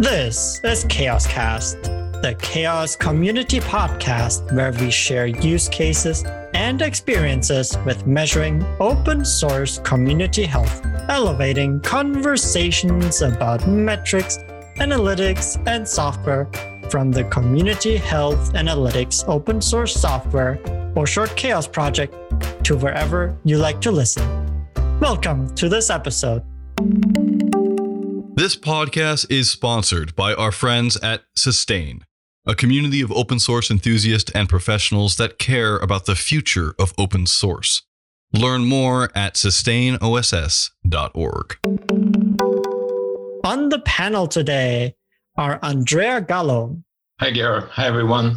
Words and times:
This 0.00 0.62
is 0.64 0.86
Chaos 0.88 1.26
Cast, 1.26 1.82
the 1.82 2.34
Chaos 2.40 2.96
Community 2.96 3.60
Podcast, 3.60 4.50
where 4.56 4.72
we 4.72 4.90
share 4.90 5.26
use 5.26 5.68
cases 5.68 6.24
and 6.54 6.80
experiences 6.80 7.76
with 7.84 8.06
measuring 8.06 8.64
open 8.80 9.26
source 9.26 9.78
community 9.80 10.44
health, 10.44 10.80
elevating 11.10 11.80
conversations 11.82 13.20
about 13.20 13.68
metrics, 13.68 14.38
analytics, 14.78 15.62
and 15.66 15.86
software 15.86 16.48
from 16.88 17.12
the 17.12 17.24
Community 17.24 17.98
Health 17.98 18.54
Analytics 18.54 19.28
Open 19.28 19.60
Source 19.60 19.94
Software, 19.94 20.58
or 20.96 21.06
short 21.06 21.36
Chaos 21.36 21.66
Project, 21.66 22.14
to 22.64 22.74
wherever 22.74 23.36
you 23.44 23.58
like 23.58 23.82
to 23.82 23.90
listen. 23.90 24.24
Welcome 24.98 25.54
to 25.56 25.68
this 25.68 25.90
episode. 25.90 26.42
This 28.40 28.56
podcast 28.56 29.30
is 29.30 29.50
sponsored 29.50 30.16
by 30.16 30.32
our 30.32 30.50
friends 30.50 30.96
at 31.02 31.24
Sustain, 31.36 32.06
a 32.46 32.54
community 32.54 33.02
of 33.02 33.12
open 33.12 33.38
source 33.38 33.70
enthusiasts 33.70 34.32
and 34.34 34.48
professionals 34.48 35.16
that 35.16 35.38
care 35.38 35.76
about 35.76 36.06
the 36.06 36.16
future 36.16 36.74
of 36.78 36.94
open 36.96 37.26
source. 37.26 37.82
Learn 38.32 38.64
more 38.64 39.10
at 39.14 39.34
sustainoss.org. 39.34 41.58
On 43.44 43.68
the 43.68 43.82
panel 43.84 44.26
today 44.26 44.94
are 45.36 45.58
Andrea 45.62 46.22
Gallo. 46.22 46.82
Hi, 47.20 47.32
Gero. 47.32 47.68
Hi, 47.72 47.88
everyone. 47.88 48.36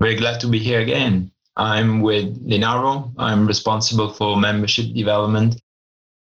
Very 0.00 0.16
glad 0.16 0.40
to 0.40 0.48
be 0.48 0.58
here 0.58 0.80
again. 0.80 1.30
I'm 1.56 2.00
with 2.00 2.44
Linaro. 2.44 3.12
I'm 3.16 3.46
responsible 3.46 4.12
for 4.12 4.36
membership 4.36 4.92
development 4.92 5.60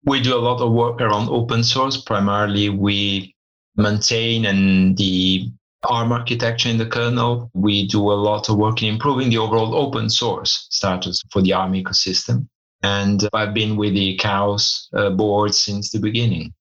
we 0.05 0.21
do 0.21 0.35
a 0.35 0.39
lot 0.39 0.61
of 0.61 0.71
work 0.71 1.01
around 1.01 1.29
open 1.29 1.63
source. 1.63 1.97
Primarily, 1.97 2.69
we 2.69 3.35
maintain 3.75 4.45
and 4.45 4.97
the 4.97 5.51
ARM 5.83 6.11
architecture 6.11 6.69
in 6.69 6.77
the 6.77 6.85
kernel. 6.85 7.49
We 7.53 7.87
do 7.87 8.11
a 8.11 8.13
lot 8.13 8.49
of 8.49 8.57
work 8.57 8.81
in 8.81 8.93
improving 8.93 9.29
the 9.29 9.37
overall 9.37 9.75
open 9.75 10.09
source 10.09 10.67
status 10.69 11.23
for 11.31 11.41
the 11.41 11.53
ARM 11.53 11.73
ecosystem. 11.73 12.47
And 12.83 13.27
I've 13.33 13.53
been 13.53 13.75
with 13.75 13.93
the 13.93 14.15
Chaos 14.17 14.89
uh, 14.93 15.09
board 15.09 15.53
since 15.53 15.91
the 15.91 15.99
beginning. 15.99 16.53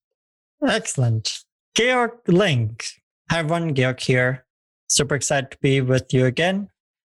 Excellent. 0.66 1.40
Georg 1.74 2.12
Link. 2.26 2.84
Hi, 3.30 3.40
everyone. 3.40 3.74
Georg 3.74 4.00
here. 4.00 4.46
Super 4.88 5.16
excited 5.16 5.50
to 5.50 5.58
be 5.60 5.80
with 5.80 6.14
you 6.14 6.24
again. 6.26 6.70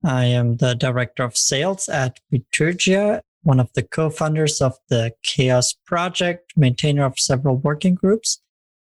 I 0.03 0.25
am 0.25 0.57
the 0.57 0.73
director 0.73 1.23
of 1.23 1.35
sales 1.35 1.89
at 1.89 2.19
Bitergia 2.31 3.21
one 3.43 3.59
of 3.59 3.69
the 3.73 3.83
co-founders 3.83 4.61
of 4.61 4.73
the 4.89 5.13
Chaos 5.23 5.75
Project, 5.85 6.53
maintainer 6.55 7.05
of 7.05 7.19
several 7.19 7.57
working 7.57 7.95
groups, 7.95 8.41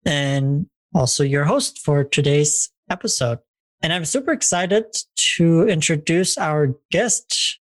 and 0.06 0.68
also 0.94 1.24
your 1.24 1.46
host 1.46 1.80
for 1.80 2.04
today's 2.04 2.70
episode. 2.90 3.40
And 3.82 3.92
I'm 3.92 4.06
super 4.06 4.32
excited 4.32 4.86
to 5.36 5.68
introduce 5.68 6.38
our 6.38 6.76
guest, 6.92 7.60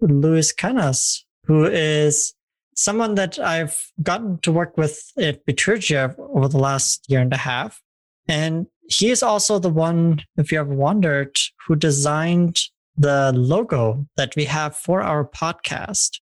Luis 0.00 0.52
Canas, 0.52 1.24
who 1.44 1.64
is 1.64 2.34
someone 2.74 3.14
that 3.16 3.38
I've 3.38 3.78
gotten 4.02 4.38
to 4.38 4.52
work 4.52 4.76
with 4.76 5.12
at 5.18 5.44
Bitergia 5.46 6.18
over 6.18 6.48
the 6.48 6.58
last 6.58 7.04
year 7.08 7.20
and 7.20 7.32
a 7.32 7.36
half. 7.36 7.80
And 8.26 8.66
he 8.88 9.10
is 9.10 9.22
also 9.22 9.58
the 9.58 9.68
one, 9.68 10.22
if 10.36 10.50
you 10.50 10.58
ever 10.58 10.74
wondered, 10.74 11.36
who 11.66 11.76
designed 11.76 12.58
the 13.00 13.32
logo 13.34 14.06
that 14.18 14.36
we 14.36 14.44
have 14.44 14.76
for 14.76 15.00
our 15.00 15.24
podcast. 15.24 16.20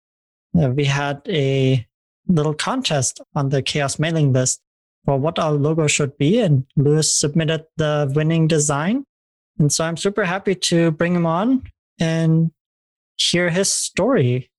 Uh, 0.57 0.69
we 0.69 0.85
had 0.85 1.19
a 1.27 1.85
little 2.27 2.53
contest 2.53 3.19
on 3.33 3.49
the 3.49 3.63
chaos 3.63 3.97
mailing 3.97 4.31
list 4.31 4.61
for 5.03 5.17
what 5.17 5.39
our 5.39 5.53
logo 5.53 5.87
should 5.87 6.15
be 6.19 6.39
and 6.39 6.65
Luis 6.75 7.15
submitted 7.15 7.65
the 7.77 8.11
winning 8.15 8.47
design. 8.47 9.05
And 9.57 9.73
so 9.73 9.85
i'm 9.85 9.97
super 9.97 10.23
happy 10.23 10.53
to 10.69 10.91
bring 10.91 11.15
him 11.15 11.25
on 11.25 11.63
and 11.99 12.51
hear 13.15 13.49
his 13.49 13.73
story. 13.73 14.51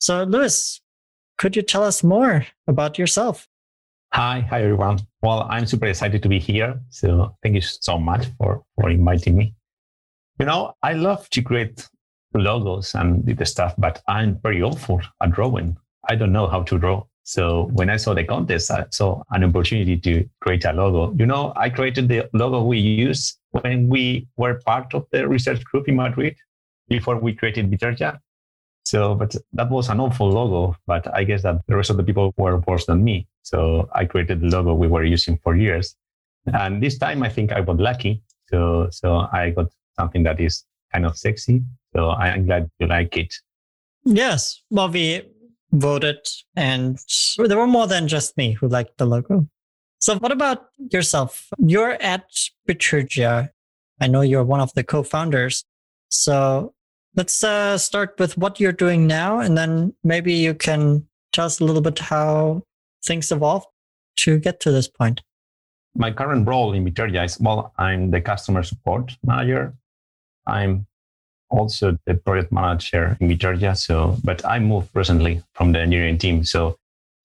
So 0.00 0.24
Luis, 0.24 0.80
could 1.38 1.54
you 1.54 1.62
tell 1.62 1.84
us 1.84 2.02
more 2.02 2.44
about 2.66 2.98
yourself? 2.98 3.46
Hi 4.14 4.40
hi 4.50 4.62
everyone. 4.62 4.98
Well 5.22 5.46
i'm 5.48 5.66
super 5.66 5.86
excited 5.86 6.24
to 6.24 6.28
be 6.28 6.40
here. 6.40 6.80
So 6.88 7.36
thank 7.40 7.54
you 7.54 7.60
so 7.60 7.98
much 7.98 8.26
for 8.36 8.64
for 8.74 8.90
inviting 8.90 9.36
me 9.36 9.54
you 10.42 10.46
know 10.46 10.74
i 10.82 10.92
love 10.92 11.22
to 11.30 11.40
create 11.40 11.88
logos 12.34 12.94
and 12.94 13.24
the 13.24 13.46
stuff, 13.46 13.74
but 13.78 14.02
I'm 14.08 14.38
very 14.42 14.62
awful 14.62 15.00
at 15.20 15.32
drawing. 15.32 15.76
I 16.08 16.14
don't 16.14 16.32
know 16.32 16.46
how 16.46 16.62
to 16.62 16.78
draw. 16.78 17.04
So 17.24 17.70
when 17.72 17.88
I 17.88 17.96
saw 17.96 18.14
the 18.14 18.24
contest, 18.24 18.70
I 18.70 18.86
saw 18.90 19.22
an 19.30 19.44
opportunity 19.44 19.96
to 19.98 20.28
create 20.40 20.64
a 20.64 20.72
logo. 20.72 21.14
You 21.16 21.26
know, 21.26 21.52
I 21.54 21.70
created 21.70 22.08
the 22.08 22.28
logo 22.32 22.62
we 22.64 22.78
use 22.78 23.38
when 23.50 23.88
we 23.88 24.26
were 24.36 24.60
part 24.66 24.92
of 24.94 25.06
the 25.12 25.28
research 25.28 25.62
group 25.64 25.88
in 25.88 25.96
Madrid 25.96 26.36
before 26.88 27.18
we 27.18 27.32
created 27.32 27.70
Bitergia. 27.70 28.18
So, 28.84 29.14
but 29.14 29.36
that 29.52 29.70
was 29.70 29.88
an 29.88 30.00
awful 30.00 30.28
logo, 30.28 30.76
but 30.86 31.06
I 31.14 31.22
guess 31.22 31.44
that 31.44 31.62
the 31.68 31.76
rest 31.76 31.90
of 31.90 31.96
the 31.96 32.02
people 32.02 32.34
were 32.36 32.58
worse 32.66 32.86
than 32.86 33.04
me. 33.04 33.28
So 33.42 33.88
I 33.94 34.04
created 34.04 34.40
the 34.40 34.48
logo 34.48 34.74
we 34.74 34.88
were 34.88 35.04
using 35.04 35.38
for 35.44 35.54
years. 35.54 35.94
And 36.52 36.82
this 36.82 36.98
time 36.98 37.22
I 37.22 37.28
think 37.28 37.52
I 37.52 37.60
got 37.60 37.76
lucky. 37.76 38.22
So, 38.48 38.88
so 38.90 39.28
I 39.32 39.50
got 39.50 39.70
something 39.98 40.22
that 40.24 40.40
is 40.40 40.64
kind 40.92 41.06
of 41.06 41.16
sexy 41.16 41.62
so 41.94 42.10
I'm 42.10 42.46
glad 42.46 42.70
you 42.78 42.86
like 42.86 43.16
it. 43.16 43.34
Yes. 44.04 44.62
Well, 44.70 44.88
we 44.88 45.22
voted, 45.72 46.18
and 46.56 46.98
there 47.36 47.58
were 47.58 47.66
more 47.66 47.86
than 47.86 48.08
just 48.08 48.36
me 48.36 48.52
who 48.52 48.68
liked 48.68 48.98
the 48.98 49.06
logo. 49.06 49.48
So, 50.00 50.18
what 50.18 50.32
about 50.32 50.66
yourself? 50.90 51.48
You're 51.58 52.02
at 52.02 52.24
Bitergia. 52.68 53.50
I 54.00 54.06
know 54.08 54.22
you're 54.22 54.44
one 54.44 54.60
of 54.60 54.72
the 54.74 54.82
co 54.82 55.02
founders. 55.02 55.64
So, 56.08 56.74
let's 57.14 57.44
uh, 57.44 57.78
start 57.78 58.14
with 58.18 58.36
what 58.36 58.58
you're 58.58 58.72
doing 58.72 59.06
now, 59.06 59.38
and 59.38 59.56
then 59.56 59.94
maybe 60.02 60.32
you 60.32 60.54
can 60.54 61.06
tell 61.32 61.46
us 61.46 61.60
a 61.60 61.64
little 61.64 61.82
bit 61.82 61.98
how 61.98 62.62
things 63.04 63.30
evolved 63.30 63.66
to 64.16 64.38
get 64.38 64.60
to 64.60 64.70
this 64.70 64.88
point. 64.88 65.20
My 65.94 66.10
current 66.10 66.48
role 66.48 66.72
in 66.72 66.84
Bitergia 66.84 67.24
is 67.24 67.38
well, 67.38 67.72
I'm 67.76 68.10
the 68.10 68.20
customer 68.20 68.62
support 68.62 69.16
manager. 69.22 69.74
I'm 70.46 70.86
also 71.50 71.96
the 72.06 72.14
project 72.14 72.50
manager 72.50 73.16
in 73.20 73.28
Bitergia. 73.28 73.76
So, 73.76 74.16
but 74.24 74.44
I 74.44 74.58
moved 74.58 74.88
recently 74.94 75.42
from 75.52 75.72
the 75.72 75.80
engineering 75.80 76.18
team. 76.18 76.44
So, 76.44 76.76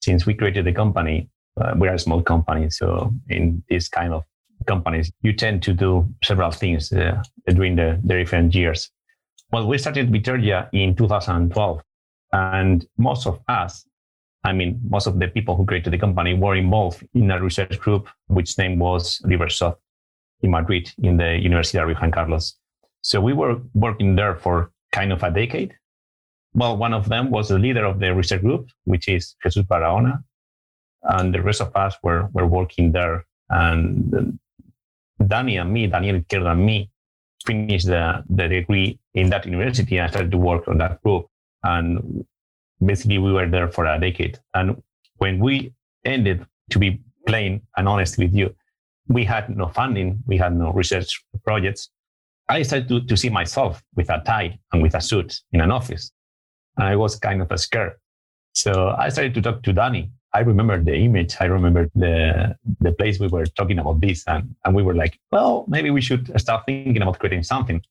since 0.02 0.26
we 0.26 0.34
created 0.34 0.66
the 0.66 0.74
company, 0.74 1.30
uh, 1.60 1.74
we 1.78 1.88
are 1.88 1.96
a 1.96 2.00
small 2.00 2.22
company. 2.22 2.70
So, 2.70 3.14
in 3.30 3.64
this 3.70 3.88
kind 3.88 4.14
of 4.14 4.24
companies, 4.66 5.12
you 5.22 5.34
tend 5.34 5.64
to 5.64 5.74
do 5.74 6.08
several 6.24 6.52
things 6.52 6.92
uh, 6.92 7.24
during 7.48 7.76
the, 7.76 8.00
the 8.04 8.16
different 8.16 8.54
years. 8.54 8.90
Well, 9.52 9.66
we 9.66 9.78
started 9.78 10.12
Bitergia 10.12 10.70
in 10.74 10.96
2012, 10.96 11.82
and 12.34 12.86
most 12.98 13.26
of 13.26 13.40
us, 13.48 13.86
I 14.44 14.52
mean, 14.52 14.80
most 14.90 15.08
of 15.08 15.20
the 15.20 15.28
people 15.30 15.56
who 15.56 15.66
created 15.66 15.94
the 15.94 15.98
company 15.98 16.34
were 16.34 16.56
involved 16.56 17.08
in 17.14 17.32
a 17.32 17.42
research 17.42 17.80
group, 17.80 18.10
which 18.28 18.58
name 18.58 18.78
was 18.78 19.20
LibreSoft 19.26 19.78
in 20.42 20.52
Madrid, 20.52 20.92
in 21.00 21.18
the 21.18 21.24
Universidad 21.24 21.90
of 21.90 21.98
Juan 21.98 22.12
Carlos. 22.12 22.58
So 23.08 23.22
we 23.22 23.32
were 23.32 23.62
working 23.74 24.18
there 24.18 24.36
for 24.36 24.70
kind 24.92 25.14
of 25.14 25.24
a 25.24 25.32
decade. 25.32 25.74
Well, 26.54 26.76
one 26.76 26.94
of 26.94 27.08
them 27.08 27.32
was 27.32 27.48
the 27.48 27.58
leader 27.58 27.86
of 27.86 28.02
the 28.02 28.14
research 28.14 28.42
group, 28.42 28.68
which 28.84 29.08
is 29.08 29.38
Jesus 29.42 29.64
Barahona. 29.64 30.24
And 31.04 31.34
the 31.34 31.42
rest 31.42 31.62
of 31.62 31.74
us 31.74 31.96
were, 32.04 32.28
were 32.34 32.46
working 32.46 32.92
there. 32.92 33.26
And 33.50 34.38
Danny 35.26 35.56
and 35.56 35.72
me, 35.72 35.88
Daniel 35.88 36.20
Izquierdo 36.20 36.52
and 36.52 36.66
me, 36.66 36.92
finished 37.46 37.88
the, 37.88 38.26
the 38.30 38.50
degree 38.50 39.00
in 39.14 39.30
that 39.30 39.46
university 39.46 40.00
and 40.00 40.12
started 40.12 40.32
to 40.32 40.38
work 40.38 40.68
on 40.68 40.78
that 40.80 41.02
group. 41.02 41.28
And 41.64 42.26
basically, 42.86 43.20
we 43.20 43.32
were 43.32 43.48
there 43.48 43.70
for 43.70 43.86
a 43.86 43.98
decade. 43.98 44.38
And 44.54 44.84
when 45.16 45.40
we 45.40 45.74
ended, 46.04 46.46
to 46.72 46.80
be 46.80 47.02
plain 47.26 47.62
and 47.78 47.88
honest 47.88 48.18
with 48.18 48.34
you, 48.34 48.54
we 49.08 49.24
had 49.24 49.56
no 49.56 49.70
funding, 49.70 50.22
we 50.28 50.36
had 50.36 50.54
no 50.54 50.74
research 50.74 51.24
projects. 51.46 51.90
I 52.50 52.62
started 52.62 52.88
to, 52.90 53.02
to 53.02 53.18
see 53.18 53.30
myself 53.30 53.84
with 53.96 54.10
a 54.10 54.22
tie 54.26 54.58
and 54.72 54.82
with 54.82 54.96
a 54.96 55.02
suit 55.02 55.42
in 55.52 55.62
an 55.62 55.72
office. 55.72 56.12
And 56.78 56.88
I 56.88 56.96
was 56.96 57.16
kind 57.18 57.42
of 57.42 57.60
scared. 57.60 57.94
So 58.54 58.96
I 58.98 59.10
started 59.10 59.34
to 59.36 59.42
talk 59.42 59.64
to 59.64 59.74
Danny. 59.74 60.12
I 60.34 60.40
remember 60.42 60.82
the 60.82 60.96
image. 60.96 61.36
I 61.40 61.46
remember 61.46 61.90
the, 61.96 62.56
the 62.80 62.92
place 62.94 63.20
we 63.20 63.28
were 63.28 63.46
talking 63.46 63.80
about 63.80 64.02
this. 64.02 64.24
And, 64.28 64.56
and 64.64 64.76
we 64.76 64.84
were 64.84 64.94
like, 64.94 65.20
well, 65.32 65.66
maybe 65.68 65.90
we 65.90 66.02
should 66.02 66.40
start 66.40 66.64
thinking 66.66 67.02
about 67.02 67.20
creating 67.20 67.44
something. 67.44 67.82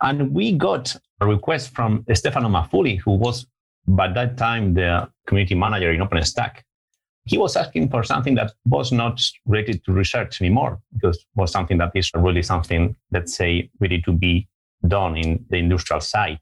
And 0.00 0.32
we 0.32 0.52
got 0.52 0.96
a 1.20 1.26
request 1.26 1.74
from 1.74 2.04
Stefano 2.12 2.48
Maffulli, 2.48 2.96
who 2.96 3.12
was 3.12 3.46
by 3.86 4.08
that 4.12 4.36
time 4.36 4.74
the 4.74 5.08
community 5.26 5.54
manager 5.54 5.92
in 5.92 6.00
OpenStack 6.00 6.62
he 7.24 7.38
was 7.38 7.56
asking 7.56 7.88
for 7.88 8.02
something 8.02 8.34
that 8.34 8.52
was 8.64 8.90
not 8.92 9.20
related 9.46 9.84
to 9.84 9.92
research 9.92 10.40
anymore 10.40 10.80
because 10.94 11.24
was 11.34 11.52
something 11.52 11.78
that 11.78 11.92
is 11.94 12.10
really 12.14 12.42
something 12.42 12.96
let's 13.10 13.36
say 13.36 13.70
ready 13.80 14.00
to 14.02 14.12
be 14.12 14.48
done 14.88 15.16
in 15.16 15.44
the 15.50 15.56
industrial 15.56 16.00
side 16.00 16.38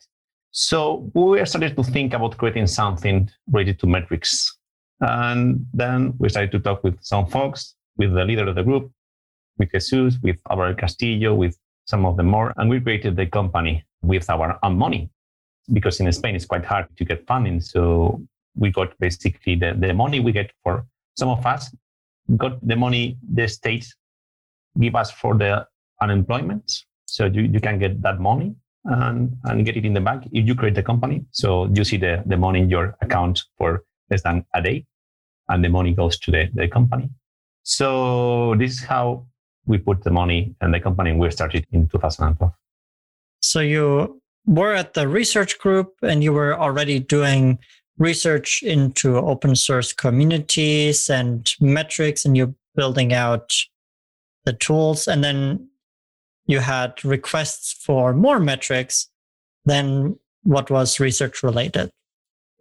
so 0.53 1.11
we 1.15 1.44
started 1.44 1.77
to 1.77 1.82
think 1.82 2.15
about 2.15 2.37
creating 2.37 2.67
something 2.67 3.31
related 3.53 3.79
to 3.79 3.87
metrics 3.87 4.56
and 5.00 5.65
then 5.73 6.15
we 6.19 6.29
started 6.29 6.50
to 6.53 6.59
talk 6.59 6.82
with 6.82 6.99
some 7.03 7.27
folks 7.27 7.75
with 7.97 8.12
the 8.15 8.25
leader 8.25 8.49
of 8.49 8.55
the 8.55 8.62
group 8.62 8.91
with 9.61 9.71
Jesus, 9.73 10.19
with 10.23 10.37
Abraham 10.50 10.77
Castillo, 10.77 11.35
with 11.35 11.56
some 11.85 12.05
of 12.05 12.17
them 12.17 12.27
more. 12.27 12.53
And 12.56 12.69
we 12.69 12.81
created 12.81 13.15
the 13.15 13.27
company 13.27 13.85
with 14.03 14.29
our 14.29 14.59
own 14.65 14.77
money 14.77 15.11
because 15.73 16.00
in 16.00 16.11
Spain 16.12 16.35
it's 16.35 16.47
quite 16.47 16.65
hard 16.65 16.87
to 16.97 17.05
get 17.05 17.27
funding. 17.27 17.61
So 17.61 18.21
we 18.56 18.70
got 18.70 18.99
basically 18.99 19.55
the, 19.55 19.75
the 19.79 19.93
money 19.93 20.20
we 20.20 20.32
get 20.32 20.50
for 20.62 20.85
some 21.17 21.29
of 21.29 21.44
us 21.47 21.75
got 22.37 22.55
the 22.67 22.76
money 22.76 23.17
the 23.35 23.47
state 23.49 23.87
give 24.79 24.94
us 24.94 25.11
for 25.11 25.37
the 25.37 25.67
unemployment. 26.00 26.85
So 27.06 27.26
you, 27.26 27.43
you 27.43 27.61
can 27.61 27.79
get 27.79 28.02
that 28.02 28.20
money 28.20 28.55
and, 28.85 29.37
and 29.44 29.64
get 29.64 29.76
it 29.76 29.85
in 29.85 29.94
the 29.94 30.00
bank 30.00 30.29
if 30.32 30.47
you 30.47 30.55
create 30.55 30.75
the 30.75 30.82
company. 30.82 31.25
So 31.32 31.69
you 31.75 31.85
see 31.85 31.97
the, 31.97 32.23
the 32.26 32.37
money 32.37 32.61
in 32.61 32.70
your 32.70 32.97
account 33.00 33.43
for 33.58 33.85
less 34.11 34.23
than 34.23 34.44
a 34.55 34.62
day 34.62 34.87
and 35.49 35.64
the 35.64 35.69
money 35.69 35.93
goes 35.93 36.19
to 36.20 36.31
the, 36.31 36.49
the 36.55 36.69
company. 36.69 37.11
So 37.62 38.55
this 38.58 38.73
is 38.73 38.85
how 38.85 39.26
we 39.67 39.79
put 39.79 40.03
the 40.03 40.11
money 40.11 40.55
and 40.61 40.73
the 40.73 40.81
company. 40.81 41.12
We 41.12 41.31
started 41.31 41.67
in 41.73 41.88
2012. 41.88 42.53
So 43.43 43.61
you 43.61 44.20
were 44.46 44.75
at 44.75 44.94
the 44.94 45.08
research 45.08 45.58
group 45.58 45.94
and 46.03 46.25
you 46.25 46.32
were 46.32 46.58
already 46.58 47.00
doing 47.00 47.58
research 48.00 48.62
into 48.62 49.17
open 49.17 49.55
source 49.55 49.93
communities 49.93 51.08
and 51.08 51.55
metrics 51.61 52.25
and 52.25 52.37
you're 52.37 52.55
building 52.75 53.12
out 53.12 53.52
the 54.44 54.52
tools 54.55 55.06
and 55.06 55.23
then 55.23 55.69
you 56.47 56.58
had 56.58 57.05
requests 57.05 57.73
for 57.73 58.12
more 58.12 58.41
metrics 58.41 59.08
than 59.64 60.19
what 60.43 60.70
was 60.70 60.99
research 60.99 61.43
related 61.43 61.91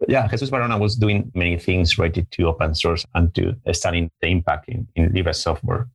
yeah, 0.08 0.26
Jesus 0.28 0.50
Barahona 0.50 0.80
was 0.80 0.96
doing 0.96 1.30
many 1.34 1.58
things 1.58 1.98
related 1.98 2.30
to 2.32 2.44
open 2.44 2.74
source 2.74 3.04
and 3.14 3.34
to 3.34 3.54
studying 3.72 4.10
the 4.20 4.28
impact 4.28 4.68
in, 4.68 4.86
in 4.96 5.12
libre 5.12 5.34
software. 5.34 5.88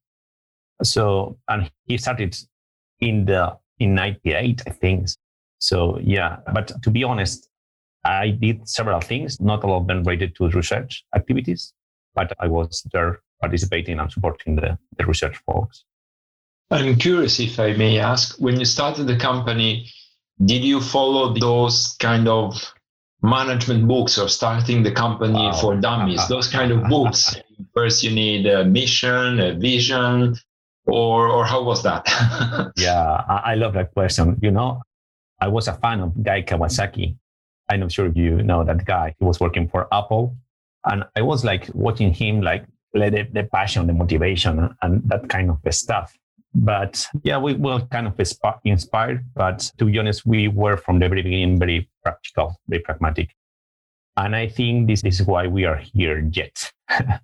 So, 0.83 1.37
and 1.47 1.71
he 1.85 1.97
started 1.97 2.37
in 2.99 3.25
the 3.25 3.57
in 3.79 3.95
'98, 3.95 4.63
I 4.67 4.69
think. 4.69 5.07
So, 5.59 5.97
yeah. 5.99 6.37
But 6.53 6.71
to 6.83 6.89
be 6.91 7.03
honest, 7.03 7.49
I 8.05 8.29
did 8.29 8.69
several 8.69 9.01
things, 9.01 9.41
not 9.41 9.63
all 9.63 9.77
of 9.77 9.87
them 9.87 10.03
related 10.03 10.35
to 10.35 10.49
research 10.49 11.03
activities, 11.15 11.73
but 12.13 12.31
I 12.39 12.47
was 12.47 12.85
there 12.93 13.19
participating 13.41 13.99
and 13.99 14.11
supporting 14.11 14.55
the, 14.55 14.77
the 14.97 15.05
research 15.05 15.37
folks. 15.45 15.83
I'm 16.71 16.95
curious 16.95 17.39
if 17.39 17.59
I 17.59 17.73
may 17.73 17.99
ask, 17.99 18.37
when 18.37 18.59
you 18.59 18.65
started 18.65 19.05
the 19.07 19.17
company, 19.17 19.89
did 20.43 20.63
you 20.63 20.81
follow 20.81 21.33
those 21.33 21.95
kind 21.99 22.27
of 22.27 22.73
management 23.25 23.87
books 23.87 24.17
or 24.17 24.29
starting 24.29 24.83
the 24.83 24.91
company 24.91 25.51
for 25.59 25.75
dummies, 25.75 26.27
those 26.29 26.47
kind 26.47 26.71
of 26.71 26.83
books. 26.87 27.35
First, 27.73 28.03
you 28.03 28.11
need 28.11 28.45
a 28.45 28.63
mission, 28.65 29.39
a 29.39 29.53
vision, 29.53 30.35
or 30.85 31.27
or 31.27 31.45
how 31.45 31.63
was 31.63 31.83
that? 31.83 32.05
yeah, 32.77 33.23
I 33.27 33.55
love 33.55 33.73
that 33.73 33.93
question. 33.93 34.37
You 34.41 34.51
know, 34.51 34.81
I 35.39 35.47
was 35.47 35.67
a 35.67 35.73
fan 35.73 36.01
of 36.01 36.23
Guy 36.23 36.43
Kawasaki. 36.43 37.15
I'm 37.69 37.89
sure 37.89 38.07
you 38.07 38.43
know 38.43 38.63
that 38.63 38.85
guy. 38.85 39.15
He 39.19 39.25
was 39.25 39.39
working 39.39 39.67
for 39.67 39.87
Apple, 39.93 40.35
and 40.85 41.03
I 41.15 41.21
was 41.21 41.43
like 41.43 41.69
watching 41.73 42.13
him, 42.13 42.41
like 42.41 42.65
the, 42.93 43.27
the 43.31 43.43
passion, 43.51 43.87
the 43.87 43.93
motivation, 43.93 44.75
and 44.81 45.01
that 45.09 45.29
kind 45.29 45.49
of 45.49 45.73
stuff. 45.73 46.13
But 46.53 47.05
yeah, 47.23 47.37
we 47.37 47.53
were 47.53 47.81
kind 47.91 48.07
of 48.07 48.19
inspired. 48.63 49.25
But 49.35 49.71
to 49.77 49.85
be 49.85 49.99
honest, 49.99 50.25
we 50.25 50.47
were 50.47 50.77
from 50.77 50.99
the 50.99 51.09
very 51.09 51.21
beginning 51.21 51.59
very 51.59 51.89
practical, 52.03 52.59
very 52.67 52.81
pragmatic. 52.81 53.35
And 54.17 54.35
I 54.35 54.47
think 54.47 54.87
this 54.87 55.03
is 55.03 55.23
why 55.23 55.47
we 55.47 55.65
are 55.65 55.75
here 55.75 56.29
yet. 56.31 56.71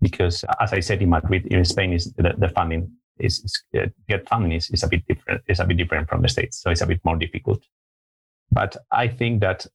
because 0.00 0.44
as 0.60 0.72
I 0.72 0.80
said 0.80 1.00
in 1.00 1.10
Madrid, 1.10 1.46
in 1.46 1.64
Spain, 1.64 1.92
is 1.92 2.12
the, 2.14 2.34
the 2.36 2.48
funding 2.48 2.92
is, 3.18 3.38
is 3.44 3.62
uh, 3.78 3.86
get 4.08 4.28
funding 4.28 4.52
is, 4.52 4.70
is 4.70 4.82
a 4.82 4.88
bit 4.88 5.06
different. 5.06 5.42
It's 5.46 5.60
a 5.60 5.64
bit 5.64 5.76
different 5.76 6.08
from 6.08 6.22
the 6.22 6.28
States. 6.28 6.60
So 6.60 6.70
it's 6.70 6.80
a 6.80 6.86
bit 6.86 7.00
more 7.04 7.16
difficult. 7.16 7.62
But 8.52 8.76
I 8.90 9.08
think 9.08 9.40
that 9.40 9.66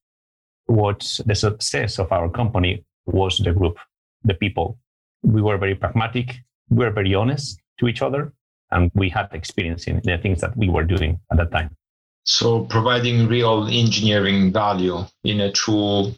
what 0.66 1.19
the 1.25 1.36
success 1.36 2.00
of 2.00 2.12
our 2.12 2.30
company 2.30 2.83
was 3.06 3.38
the 3.38 3.54
group, 3.54 3.77
the 4.24 4.33
people. 4.33 4.77
We 5.24 5.42
were 5.42 5.57
very 5.57 5.75
pragmatic. 5.75 6.36
We 6.69 6.86
were 6.86 6.92
very 6.92 7.13
honest 7.16 7.60
to 7.80 7.88
each 7.88 8.01
other 8.01 8.33
and 8.72 8.92
we 8.95 9.10
had 9.10 9.30
experience 9.31 9.88
in 9.88 10.01
the 10.04 10.18
things 10.18 10.42
that 10.42 10.56
we 10.57 10.69
were 10.69 10.83
doing 10.83 11.19
at 11.31 11.38
that 11.38 11.51
time. 11.51 11.75
So 12.24 12.66
providing 12.66 13.27
real 13.27 13.68
engineering 13.68 14.51
value 14.51 15.06
in 15.24 15.42
a 15.42 15.51
true 15.51 16.13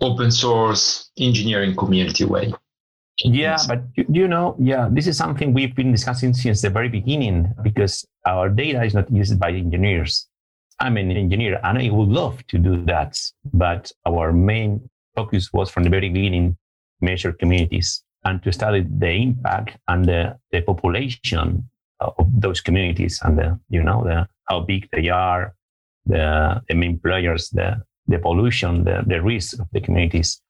open 0.00 0.30
source 0.30 1.10
engineering 1.18 1.74
community 1.74 2.24
way. 2.24 2.52
Yeah, 3.24 3.56
but 3.66 3.82
you, 3.96 4.04
you 4.10 4.28
know, 4.28 4.56
yeah, 4.60 4.88
this 4.92 5.06
is 5.06 5.16
something 5.16 5.54
we've 5.54 5.74
been 5.74 5.90
discussing 5.90 6.34
since 6.34 6.60
the 6.60 6.68
very 6.68 6.90
beginning 6.90 7.54
because 7.62 8.06
our 8.26 8.50
data 8.50 8.84
is 8.84 8.92
not 8.92 9.10
used 9.10 9.40
by 9.40 9.52
engineers. 9.52 10.28
I'm 10.78 10.96
an 10.96 11.10
engineer 11.10 11.58
and 11.62 11.78
I 11.78 11.90
would 11.90 12.08
love 12.08 12.46
to 12.48 12.58
do 12.58 12.84
that. 12.84 13.18
But 13.52 13.92
our 14.06 14.32
main 14.32 14.88
focus 15.14 15.52
was 15.52 15.70
from 15.70 15.84
the 15.84 15.90
very 15.90 16.10
beginning 16.10 16.56
measure 17.00 17.32
communities 17.32 18.02
and 18.24 18.42
to 18.42 18.52
study 18.52 18.84
the 18.88 19.10
impact 19.10 19.78
and 19.88 20.04
the, 20.04 20.38
the 20.50 20.60
population 20.60 21.68
of 22.00 22.26
those 22.28 22.60
communities 22.60 23.20
and 23.22 23.38
the, 23.38 23.58
you 23.68 23.82
know, 23.82 24.04
the, 24.04 24.28
how 24.48 24.60
big 24.60 24.88
they 24.92 25.08
are, 25.08 25.54
the, 26.04 26.62
the 26.68 26.74
main 26.74 26.98
players, 26.98 27.50
the, 27.50 27.82
the 28.06 28.18
pollution, 28.18 28.84
the, 28.84 29.02
the 29.06 29.22
risk 29.22 29.58
of 29.58 29.66
the 29.72 29.80
communities. 29.80 30.40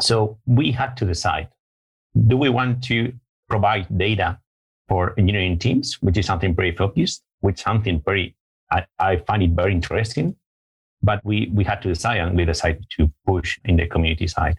So 0.00 0.38
we 0.46 0.72
had 0.72 0.96
to 0.98 1.04
decide, 1.04 1.48
do 2.26 2.36
we 2.36 2.48
want 2.48 2.82
to 2.84 3.12
provide 3.48 3.86
data 3.96 4.38
for 4.88 5.14
engineering 5.18 5.58
teams, 5.58 5.98
which 6.00 6.16
is 6.16 6.26
something 6.26 6.54
very 6.54 6.74
focused, 6.74 7.22
which 7.40 7.62
something 7.62 8.02
very, 8.04 8.34
I, 8.70 8.86
I 8.98 9.16
find 9.18 9.42
it 9.42 9.50
very 9.50 9.72
interesting, 9.72 10.36
but 11.02 11.24
we, 11.24 11.50
we 11.52 11.64
had 11.64 11.82
to 11.82 11.88
decide 11.88 12.18
and 12.18 12.36
we 12.36 12.44
decided 12.44 12.86
to 12.98 13.10
push 13.26 13.58
in 13.64 13.76
the 13.76 13.86
community 13.86 14.26
side. 14.26 14.58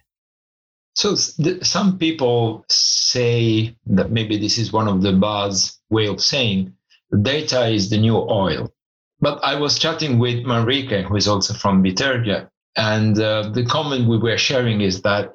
So 0.95 1.15
th- 1.15 1.63
some 1.63 1.98
people 1.98 2.65
say 2.69 3.75
that 3.86 4.12
maybe 4.12 4.38
this 4.38 4.57
is 4.57 4.74
one 4.74 4.88
of 4.88 5.01
the 5.01 5.13
buzz 5.13 5.80
way 5.89 6.07
of 6.07 6.21
saying 6.21 6.74
data 7.21 7.68
is 7.68 7.89
the 7.89 7.98
new 7.98 8.18
oil. 8.18 8.74
But 9.19 9.44
I 9.44 9.56
was 9.56 9.80
chatting 9.80 10.19
with 10.19 10.45
Manrique, 10.45 11.03
who 11.03 11.15
is 11.15 11.27
also 11.27 11.53
from 11.53 11.83
Bitergia, 11.83 12.50
and 12.75 13.19
uh, 13.19 13.50
the 13.50 13.65
comment 13.65 14.08
we 14.08 14.17
were 14.17 14.38
sharing 14.38 14.82
is 14.82 15.01
that 15.01 15.34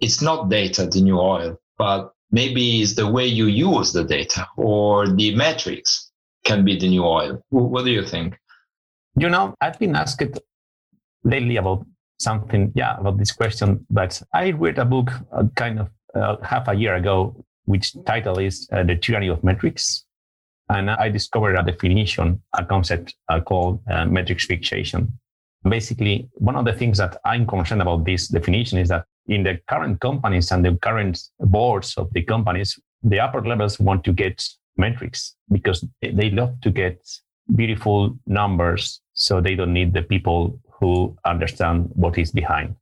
it's 0.00 0.20
not 0.20 0.48
data, 0.48 0.86
the 0.86 1.00
new 1.00 1.18
oil, 1.18 1.56
but 1.78 2.12
maybe 2.30 2.82
it's 2.82 2.94
the 2.94 3.06
way 3.06 3.26
you 3.26 3.46
use 3.46 3.92
the 3.92 4.04
data 4.04 4.46
or 4.56 5.08
the 5.08 5.34
metrics 5.36 6.03
can 6.44 6.64
be 6.64 6.78
the 6.78 6.88
new 6.88 7.04
oil. 7.04 7.42
What 7.50 7.84
do 7.84 7.90
you 7.90 8.04
think? 8.04 8.38
You 9.16 9.28
know, 9.28 9.54
I've 9.60 9.78
been 9.78 9.96
asked 9.96 10.22
lately 11.24 11.56
about 11.56 11.86
something, 12.18 12.72
yeah, 12.74 12.96
about 12.98 13.18
this 13.18 13.32
question, 13.32 13.86
but 13.90 14.22
I 14.32 14.50
read 14.50 14.78
a 14.78 14.84
book 14.84 15.10
uh, 15.32 15.44
kind 15.56 15.80
of 15.80 15.90
uh, 16.14 16.36
half 16.42 16.68
a 16.68 16.74
year 16.74 16.94
ago, 16.94 17.44
which 17.64 17.94
title 18.06 18.38
is 18.38 18.68
uh, 18.72 18.82
The 18.82 18.96
Tyranny 18.96 19.28
of 19.28 19.42
Metrics. 19.42 20.04
And 20.68 20.90
I 20.90 21.10
discovered 21.10 21.56
a 21.56 21.62
definition, 21.62 22.42
a 22.56 22.64
concept 22.64 23.14
uh, 23.28 23.40
called 23.40 23.80
uh, 23.90 24.06
metrics 24.06 24.46
fixation. 24.46 25.18
Basically, 25.62 26.28
one 26.34 26.56
of 26.56 26.64
the 26.64 26.72
things 26.72 26.98
that 26.98 27.18
I'm 27.24 27.46
concerned 27.46 27.82
about 27.82 28.04
this 28.04 28.28
definition 28.28 28.78
is 28.78 28.88
that 28.88 29.04
in 29.28 29.42
the 29.42 29.58
current 29.68 30.00
companies 30.00 30.50
and 30.52 30.64
the 30.64 30.76
current 30.76 31.20
boards 31.40 31.94
of 31.96 32.12
the 32.12 32.22
companies, 32.22 32.78
the 33.02 33.20
upper 33.20 33.42
levels 33.46 33.78
want 33.78 34.04
to 34.04 34.12
get 34.12 34.46
metrics 34.76 35.34
because 35.50 35.84
they 36.00 36.30
love 36.30 36.60
to 36.60 36.70
get 36.70 36.98
beautiful 37.54 38.16
numbers 38.26 39.00
so 39.12 39.40
they 39.40 39.54
don't 39.54 39.72
need 39.72 39.92
the 39.92 40.02
people 40.02 40.58
who 40.80 41.16
understand 41.24 41.90
what 41.94 42.18
is 42.18 42.32
behind. 42.32 42.74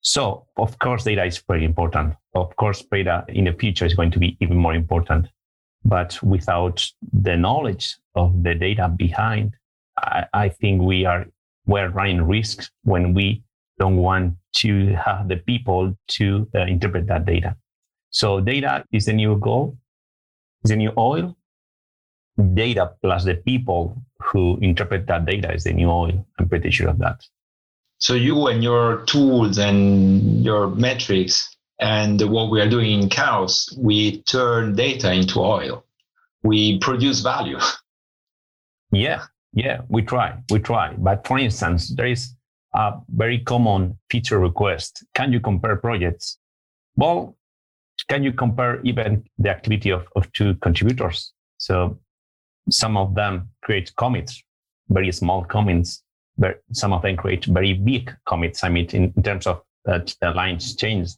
So, 0.00 0.46
of 0.56 0.78
course, 0.78 1.04
data 1.04 1.24
is 1.24 1.42
very 1.46 1.64
important. 1.64 2.14
Of 2.34 2.54
course, 2.56 2.84
data 2.90 3.24
in 3.28 3.44
the 3.44 3.52
future 3.52 3.84
is 3.84 3.94
going 3.94 4.10
to 4.12 4.18
be 4.18 4.36
even 4.40 4.56
more 4.56 4.74
important. 4.74 5.26
But 5.84 6.20
without 6.22 6.84
the 7.12 7.36
knowledge 7.36 7.96
of 8.14 8.42
the 8.42 8.54
data 8.54 8.88
behind, 8.88 9.54
I, 9.98 10.26
I 10.32 10.48
think 10.48 10.82
we 10.82 11.04
are 11.04 11.26
we're 11.66 11.90
running 11.90 12.22
risks 12.22 12.70
when 12.84 13.12
we 13.12 13.42
don't 13.78 13.96
want 13.96 14.34
to 14.56 14.94
have 14.94 15.28
the 15.28 15.36
people 15.36 15.94
to 16.08 16.48
uh, 16.54 16.60
interpret 16.60 17.06
that 17.06 17.26
data. 17.26 17.54
So 18.10 18.40
data 18.40 18.84
is 18.90 19.04
the 19.04 19.12
new 19.12 19.36
gold, 19.36 19.76
is 20.64 20.70
the 20.70 20.76
new 20.76 20.92
oil. 20.96 21.36
Data 22.54 22.92
plus 23.02 23.24
the 23.24 23.34
people 23.34 24.00
who 24.20 24.58
interpret 24.62 25.06
that 25.06 25.26
data 25.26 25.52
is 25.52 25.64
the 25.64 25.72
new 25.72 25.90
oil. 25.90 26.26
I'm 26.38 26.48
pretty 26.48 26.70
sure 26.70 26.88
of 26.88 26.98
that. 26.98 27.24
So 27.98 28.14
you 28.14 28.46
and 28.46 28.62
your 28.62 29.04
tools 29.06 29.58
and 29.58 30.44
your 30.44 30.68
metrics 30.68 31.56
and 31.80 32.20
what 32.30 32.50
we 32.50 32.60
are 32.60 32.68
doing 32.68 33.02
in 33.02 33.08
Chaos, 33.08 33.72
we 33.76 34.22
turn 34.22 34.74
data 34.74 35.12
into 35.12 35.40
oil. 35.40 35.84
We 36.42 36.78
produce 36.78 37.20
value. 37.20 37.58
Yeah, 38.90 39.24
yeah, 39.52 39.82
we 39.88 40.00
try, 40.00 40.38
we 40.50 40.60
try. 40.60 40.94
But 40.96 41.26
for 41.26 41.38
instance, 41.38 41.94
there 41.94 42.06
is 42.06 42.34
a 42.74 42.94
very 43.08 43.38
common 43.38 43.98
feature 44.10 44.38
request. 44.38 45.04
Can 45.14 45.32
you 45.32 45.40
compare 45.40 45.76
projects? 45.76 46.38
Well, 46.96 47.36
can 48.08 48.22
you 48.22 48.32
compare 48.32 48.80
even 48.82 49.24
the 49.38 49.50
activity 49.50 49.90
of, 49.90 50.06
of 50.16 50.32
two 50.32 50.54
contributors? 50.56 51.32
So 51.58 51.98
some 52.70 52.96
of 52.96 53.14
them 53.14 53.48
create 53.62 53.94
commits, 53.96 54.42
very 54.88 55.12
small 55.12 55.44
commits, 55.44 56.02
but 56.36 56.62
some 56.72 56.92
of 56.92 57.02
them 57.02 57.16
create 57.16 57.44
very 57.46 57.74
big 57.74 58.14
commits. 58.26 58.62
I 58.62 58.68
mean, 58.68 58.86
in, 58.92 59.12
in 59.16 59.22
terms 59.22 59.46
of 59.46 59.62
the 59.84 60.32
lines 60.34 60.76
change. 60.76 61.10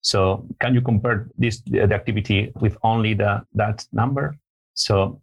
So 0.00 0.46
can 0.60 0.74
you 0.74 0.80
compare 0.80 1.28
this 1.36 1.60
the 1.62 1.94
activity 1.94 2.52
with 2.60 2.76
only 2.82 3.14
the 3.14 3.44
that 3.54 3.86
number? 3.92 4.36
So 4.74 5.20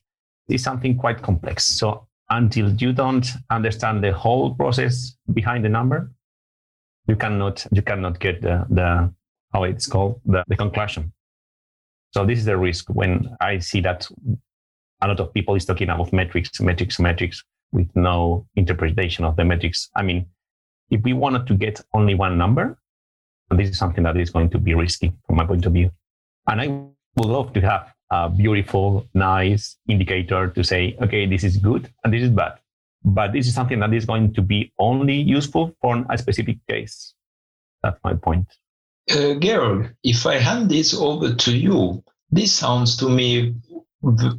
it's 0.47 0.63
something 0.63 0.97
quite 0.97 1.21
complex. 1.21 1.65
So 1.65 2.07
until 2.29 2.71
you 2.73 2.93
don't 2.93 3.27
understand 3.49 4.03
the 4.03 4.13
whole 4.13 4.53
process 4.55 5.17
behind 5.33 5.63
the 5.63 5.69
number, 5.69 6.11
you 7.07 7.15
cannot 7.15 7.65
you 7.71 7.81
cannot 7.81 8.19
get 8.19 8.41
the, 8.41 8.65
the 8.69 9.13
how 9.55 9.63
it's 9.63 9.87
called 9.87 10.19
the, 10.25 10.43
the 10.47 10.57
conclusion. 10.57 11.13
So 12.11 12.25
this 12.25 12.39
is 12.39 12.45
the 12.45 12.57
risk 12.57 12.89
when 12.89 13.35
I 13.39 13.59
see 13.59 13.81
that 13.81 14.07
a 15.01 15.07
lot 15.07 15.19
of 15.19 15.33
people 15.33 15.55
is 15.55 15.65
talking 15.65 15.89
about 15.89 16.11
metrics, 16.11 16.59
metrics, 16.59 16.99
metrics 16.99 17.43
with 17.71 17.89
no 17.95 18.45
interpretation 18.55 19.23
of 19.23 19.35
the 19.37 19.45
metrics. 19.45 19.89
I 19.95 20.01
mean, 20.03 20.25
if 20.89 21.01
we 21.03 21.13
wanted 21.13 21.47
to 21.47 21.53
get 21.53 21.81
only 21.93 22.15
one 22.15 22.37
number, 22.37 22.77
this 23.51 23.69
is 23.69 23.77
something 23.77 24.03
that 24.03 24.17
is 24.17 24.29
going 24.29 24.49
to 24.49 24.57
be 24.57 24.73
risky 24.73 25.13
from 25.25 25.37
my 25.37 25.45
point 25.45 25.65
of 25.65 25.73
view. 25.73 25.89
And 26.47 26.61
I 26.61 26.67
would 26.67 27.31
love 27.37 27.53
to 27.53 27.61
have 27.61 27.93
a 28.11 28.29
beautiful, 28.29 29.07
nice 29.13 29.77
indicator 29.87 30.49
to 30.49 30.63
say, 30.63 30.97
okay, 31.01 31.25
this 31.25 31.43
is 31.43 31.57
good 31.57 31.89
and 32.03 32.13
this 32.13 32.23
is 32.23 32.29
bad. 32.29 32.53
But 33.05 33.31
this 33.31 33.47
is 33.47 33.53
something 33.53 33.79
that 33.79 33.93
is 33.93 34.05
going 34.05 34.33
to 34.33 34.41
be 34.41 34.73
only 34.79 35.15
useful 35.15 35.75
for 35.81 36.05
a 36.09 36.17
specific 36.17 36.57
case. 36.67 37.13
That's 37.83 37.99
my 38.03 38.15
point. 38.15 38.47
Uh, 39.09 39.35
Georg, 39.35 39.95
if 40.03 40.25
I 40.25 40.37
hand 40.37 40.69
this 40.69 40.93
over 40.93 41.33
to 41.33 41.57
you, 41.57 42.03
this 42.31 42.53
sounds 42.53 42.97
to 42.97 43.09
me 43.09 43.55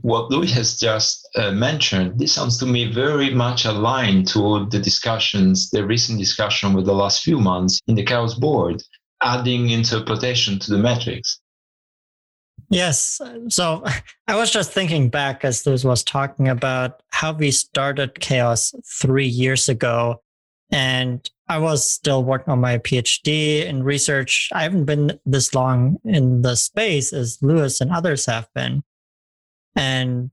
what 0.02 0.30
Luis 0.30 0.52
has 0.52 0.78
just 0.78 1.28
uh, 1.34 1.50
mentioned, 1.50 2.18
this 2.18 2.32
sounds 2.32 2.56
to 2.58 2.66
me 2.66 2.92
very 2.92 3.34
much 3.34 3.64
aligned 3.64 4.28
to 4.28 4.66
the 4.70 4.78
discussions, 4.78 5.70
the 5.70 5.84
recent 5.84 6.20
discussion 6.20 6.72
with 6.72 6.86
the 6.86 6.94
last 6.94 7.22
few 7.22 7.40
months 7.40 7.80
in 7.88 7.96
the 7.96 8.04
Chaos 8.04 8.34
board, 8.34 8.82
adding 9.22 9.70
interpretation 9.70 10.58
to 10.60 10.70
the 10.70 10.78
metrics. 10.78 11.40
Yes. 12.70 13.20
So 13.48 13.84
I 14.28 14.36
was 14.36 14.52
just 14.52 14.72
thinking 14.72 15.08
back 15.08 15.44
as 15.44 15.66
Luis 15.66 15.84
was 15.84 16.04
talking 16.04 16.48
about 16.48 17.02
how 17.10 17.32
we 17.32 17.50
started 17.50 18.20
Chaos 18.20 18.72
three 19.00 19.26
years 19.26 19.68
ago. 19.68 20.22
And 20.70 21.28
I 21.48 21.58
was 21.58 21.88
still 21.88 22.24
working 22.24 22.52
on 22.52 22.60
my 22.60 22.78
PhD 22.78 23.64
in 23.64 23.82
research. 23.82 24.48
I 24.52 24.64
haven't 24.64 24.84
been 24.84 25.18
this 25.24 25.54
long 25.54 25.98
in 26.04 26.42
the 26.42 26.56
space 26.56 27.12
as 27.12 27.38
Luis 27.40 27.80
and 27.80 27.92
others 27.92 28.26
have 28.26 28.48
been. 28.54 28.82
And 29.76 30.30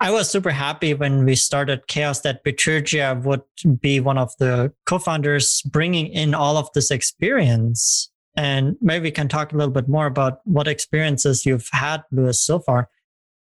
I 0.00 0.10
was 0.10 0.28
super 0.30 0.50
happy 0.50 0.94
when 0.94 1.24
we 1.24 1.34
started 1.34 1.86
Chaos 1.86 2.20
that 2.20 2.44
Bitergia 2.44 3.22
would 3.24 3.42
be 3.80 4.00
one 4.00 4.18
of 4.18 4.32
the 4.38 4.72
co-founders 4.86 5.62
bringing 5.62 6.08
in 6.08 6.34
all 6.34 6.56
of 6.56 6.72
this 6.72 6.90
experience. 6.90 8.10
And 8.36 8.76
maybe 8.80 9.04
we 9.04 9.10
can 9.10 9.28
talk 9.28 9.52
a 9.52 9.56
little 9.56 9.72
bit 9.72 9.88
more 9.88 10.06
about 10.06 10.40
what 10.44 10.68
experiences 10.68 11.46
you've 11.46 11.68
had, 11.72 12.02
Luis, 12.12 12.40
so 12.40 12.58
far. 12.58 12.90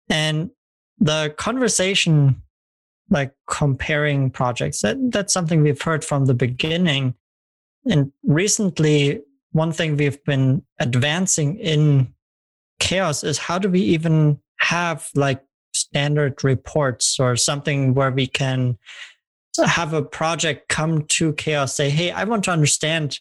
And 0.09 0.49
the 0.97 1.33
conversation, 1.37 2.41
like 3.09 3.33
comparing 3.47 4.29
projects, 4.29 4.81
that, 4.81 4.97
that's 5.11 5.33
something 5.33 5.61
we've 5.61 5.81
heard 5.81 6.03
from 6.03 6.25
the 6.25 6.33
beginning. 6.33 7.15
And 7.89 8.11
recently, 8.23 9.21
one 9.51 9.71
thing 9.71 9.97
we've 9.97 10.23
been 10.25 10.63
advancing 10.79 11.57
in 11.57 12.13
Chaos 12.79 13.23
is 13.23 13.37
how 13.37 13.59
do 13.59 13.69
we 13.69 13.81
even 13.81 14.39
have 14.59 15.09
like 15.15 15.43
standard 15.73 16.43
reports 16.43 17.19
or 17.19 17.35
something 17.35 17.93
where 17.93 18.11
we 18.11 18.27
can 18.27 18.77
have 19.65 19.93
a 19.93 20.01
project 20.01 20.69
come 20.69 21.03
to 21.05 21.33
chaos 21.33 21.75
say 21.75 21.89
hey 21.89 22.11
i 22.11 22.23
want 22.23 22.43
to 22.43 22.51
understand 22.51 23.19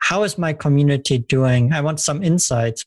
how 0.00 0.22
is 0.22 0.38
my 0.38 0.52
community 0.52 1.18
doing? 1.18 1.72
I 1.72 1.80
want 1.80 2.00
some 2.00 2.22
insights 2.22 2.84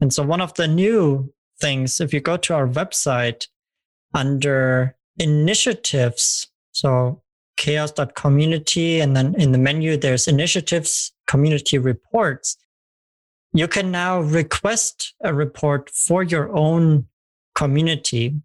and 0.00 0.12
so 0.12 0.22
one 0.22 0.40
of 0.40 0.54
the 0.54 0.66
new 0.66 1.32
things 1.60 2.00
if 2.00 2.12
you 2.12 2.20
go 2.20 2.36
to 2.38 2.54
our 2.54 2.66
website 2.66 3.46
under 4.14 4.96
initiatives 5.18 6.48
so 6.72 7.22
chaos.community 7.56 9.00
and 9.00 9.16
then 9.16 9.34
in 9.38 9.52
the 9.52 9.58
menu 9.58 9.96
there's 9.96 10.26
initiatives 10.26 11.12
community 11.26 11.78
reports 11.78 12.56
you 13.54 13.68
can 13.68 13.90
now 13.90 14.20
request 14.20 15.14
a 15.22 15.34
report 15.34 15.90
for 15.90 16.22
your 16.22 16.54
own 16.56 17.06
community. 17.54 18.40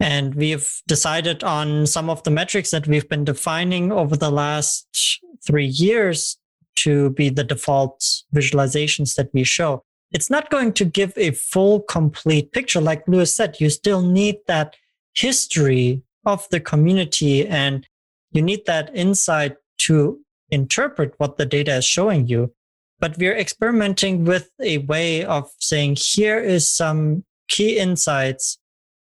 And 0.00 0.34
we've 0.34 0.82
decided 0.88 1.44
on 1.44 1.86
some 1.86 2.10
of 2.10 2.22
the 2.24 2.30
metrics 2.30 2.70
that 2.70 2.86
we've 2.86 3.08
been 3.08 3.24
defining 3.24 3.92
over 3.92 4.16
the 4.16 4.30
last 4.30 5.20
three 5.46 5.66
years 5.66 6.38
to 6.76 7.10
be 7.10 7.28
the 7.28 7.44
default 7.44 8.00
visualizations 8.34 9.14
that 9.16 9.28
we 9.32 9.44
show. 9.44 9.84
It's 10.10 10.30
not 10.30 10.50
going 10.50 10.72
to 10.72 10.84
give 10.84 11.12
a 11.16 11.30
full, 11.32 11.80
complete 11.80 12.50
picture. 12.50 12.80
Like 12.80 13.06
Luis 13.06 13.34
said, 13.34 13.60
you 13.60 13.70
still 13.70 14.02
need 14.02 14.38
that 14.48 14.74
history 15.14 16.02
of 16.24 16.48
the 16.50 16.60
community 16.60 17.46
and 17.46 17.86
you 18.32 18.42
need 18.42 18.66
that 18.66 18.90
insight 18.94 19.56
to 19.78 20.20
interpret 20.50 21.14
what 21.18 21.36
the 21.36 21.46
data 21.46 21.76
is 21.76 21.84
showing 21.84 22.26
you. 22.26 22.52
But 22.98 23.16
we're 23.16 23.36
experimenting 23.36 24.24
with 24.24 24.50
a 24.60 24.78
way 24.78 25.24
of 25.24 25.50
saying 25.58 25.96
here 25.98 26.38
is 26.38 26.68
some 26.68 27.24
key 27.48 27.78
insights. 27.78 28.58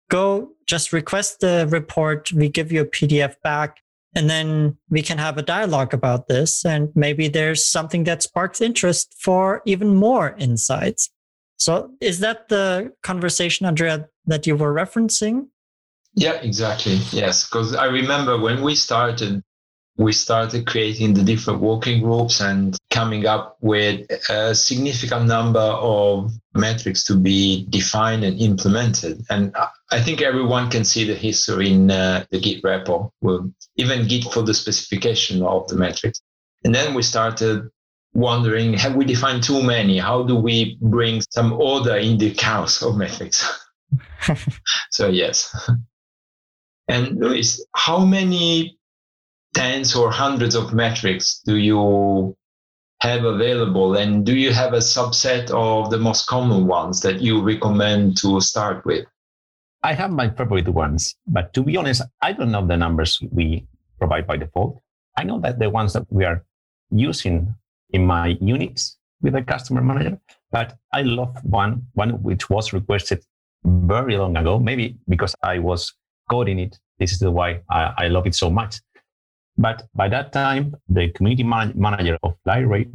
Go 0.08 0.52
just 0.66 0.92
request 0.92 1.40
the 1.40 1.66
report. 1.68 2.32
We 2.32 2.48
give 2.48 2.70
you 2.70 2.82
a 2.82 2.86
pdf 2.86 3.34
back 3.42 3.78
and 4.14 4.30
then 4.30 4.76
we 4.88 5.02
can 5.02 5.18
have 5.18 5.36
a 5.36 5.42
dialogue 5.42 5.92
about 5.92 6.28
this. 6.28 6.64
And 6.64 6.90
maybe 6.94 7.28
there's 7.28 7.66
something 7.66 8.04
that 8.04 8.22
sparks 8.22 8.60
interest 8.60 9.14
for 9.18 9.62
even 9.66 9.94
more 9.94 10.34
insights. 10.38 11.10
So 11.56 11.90
is 12.00 12.20
that 12.20 12.48
the 12.48 12.92
conversation 13.02 13.66
andrea 13.66 14.08
that 14.26 14.46
you 14.46 14.54
were 14.54 14.72
referencing 14.72 15.48
yeah 16.18 16.34
exactly 16.42 16.94
yes 17.12 17.48
because 17.48 17.74
i 17.74 17.86
remember 17.86 18.38
when 18.38 18.62
we 18.62 18.74
started 18.74 19.42
we 19.98 20.12
started 20.12 20.64
creating 20.64 21.12
the 21.12 21.24
different 21.24 21.60
working 21.60 22.00
groups 22.00 22.40
and 22.40 22.76
coming 22.90 23.26
up 23.26 23.56
with 23.60 24.06
a 24.30 24.54
significant 24.54 25.26
number 25.26 25.58
of 25.58 26.32
metrics 26.54 27.02
to 27.04 27.16
be 27.16 27.66
defined 27.68 28.22
and 28.24 28.40
implemented. 28.40 29.20
And 29.28 29.54
I 29.90 30.00
think 30.00 30.22
everyone 30.22 30.70
can 30.70 30.84
see 30.84 31.04
the 31.04 31.16
history 31.16 31.72
in 31.72 31.90
uh, 31.90 32.24
the 32.30 32.38
Git 32.38 32.62
repo, 32.62 33.10
even 33.76 34.06
Git 34.06 34.24
for 34.32 34.42
the 34.42 34.54
specification 34.54 35.42
of 35.42 35.66
the 35.66 35.74
metrics. 35.74 36.20
And 36.64 36.72
then 36.72 36.94
we 36.94 37.02
started 37.02 37.68
wondering, 38.14 38.74
have 38.74 38.94
we 38.94 39.04
defined 39.04 39.42
too 39.42 39.62
many? 39.62 39.98
How 39.98 40.22
do 40.22 40.36
we 40.36 40.78
bring 40.80 41.22
some 41.30 41.52
order 41.52 41.96
in 41.96 42.18
the 42.18 42.30
chaos 42.32 42.82
of 42.82 42.96
metrics? 42.96 43.44
so 44.90 45.08
yes. 45.08 45.70
And 46.88 47.18
Luis, 47.20 47.64
how 47.76 48.04
many 48.04 48.78
tens 49.54 49.94
or 49.94 50.10
hundreds 50.10 50.54
of 50.54 50.72
metrics 50.72 51.40
do 51.44 51.56
you 51.56 52.36
have 53.00 53.24
available? 53.24 53.96
And 53.96 54.24
do 54.24 54.34
you 54.34 54.52
have 54.52 54.72
a 54.72 54.78
subset 54.78 55.50
of 55.50 55.90
the 55.90 55.98
most 55.98 56.26
common 56.26 56.66
ones 56.66 57.00
that 57.02 57.20
you 57.20 57.42
recommend 57.42 58.16
to 58.18 58.40
start 58.40 58.84
with? 58.84 59.06
I 59.82 59.92
have 59.92 60.10
my 60.10 60.28
favorite 60.30 60.68
ones, 60.68 61.14
but 61.26 61.54
to 61.54 61.62
be 61.62 61.76
honest, 61.76 62.02
I 62.20 62.32
don't 62.32 62.50
know 62.50 62.66
the 62.66 62.76
numbers 62.76 63.20
we 63.30 63.66
provide 63.98 64.26
by 64.26 64.36
default. 64.36 64.80
I 65.16 65.24
know 65.24 65.38
that 65.40 65.58
the 65.58 65.70
ones 65.70 65.92
that 65.92 66.04
we 66.10 66.24
are 66.24 66.44
using 66.90 67.54
in 67.90 68.04
my 68.04 68.36
units 68.40 68.96
with 69.22 69.34
the 69.34 69.42
customer 69.42 69.80
manager, 69.80 70.18
but 70.50 70.76
I 70.92 71.02
love 71.02 71.36
one, 71.42 71.86
one 71.94 72.22
which 72.22 72.50
was 72.50 72.72
requested 72.72 73.24
very 73.64 74.16
long 74.16 74.36
ago, 74.36 74.58
maybe 74.58 74.96
because 75.08 75.34
I 75.42 75.58
was 75.58 75.92
coding 76.28 76.58
it. 76.58 76.78
This 76.98 77.12
is 77.12 77.18
the 77.18 77.30
why 77.30 77.60
I, 77.70 77.94
I 77.98 78.08
love 78.08 78.26
it 78.26 78.34
so 78.34 78.50
much. 78.50 78.80
But 79.56 79.86
by 79.94 80.08
that 80.08 80.32
time, 80.32 80.76
the 80.88 81.10
community 81.10 81.42
man- 81.42 81.72
manager 81.74 82.18
of 82.22 82.34
Liferay 82.46 82.90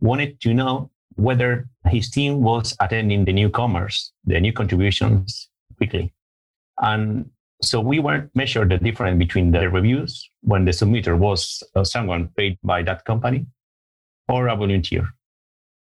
wanted 0.00 0.40
to 0.40 0.54
know 0.54 0.90
whether 1.16 1.68
his 1.88 2.10
team 2.10 2.42
was 2.42 2.76
attending 2.80 3.24
the 3.24 3.32
newcomers, 3.32 4.12
the 4.24 4.40
new 4.40 4.52
contributions 4.52 5.48
quickly. 5.76 6.12
And 6.78 7.30
so 7.62 7.80
we 7.80 8.00
were 8.00 8.28
measured 8.34 8.70
the 8.70 8.78
difference 8.78 9.18
between 9.18 9.52
the 9.52 9.70
reviews 9.70 10.28
when 10.42 10.64
the 10.64 10.72
submitter 10.72 11.16
was 11.16 11.62
uh, 11.76 11.84
someone 11.84 12.28
paid 12.36 12.58
by 12.64 12.82
that 12.82 13.04
company 13.04 13.46
or 14.28 14.48
a 14.48 14.56
volunteer. 14.56 15.08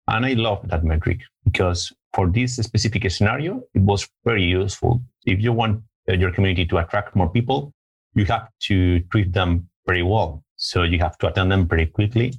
And 0.08 0.26
I 0.26 0.34
love 0.34 0.68
that 0.68 0.84
metric 0.84 1.22
because 1.46 1.94
for 2.14 2.30
this 2.30 2.58
specific 2.58 3.10
scenario, 3.10 3.64
it 3.74 3.82
was 3.82 4.08
very 4.26 4.44
useful. 4.44 5.02
If 5.26 5.40
you 5.40 5.54
want 5.54 5.82
your 6.08 6.32
community 6.32 6.66
to 6.66 6.78
attract 6.78 7.16
more 7.16 7.30
people, 7.30 7.74
you 8.16 8.26
have 8.26 8.48
to 8.64 9.00
treat 9.12 9.34
them 9.34 9.68
very 9.88 10.04
well. 10.04 10.44
So 10.56 10.84
you 10.84 11.00
have 11.00 11.18
to 11.20 11.28
attend 11.28 11.52
them 11.52 11.68
pretty 11.68 11.88
quickly 11.88 12.34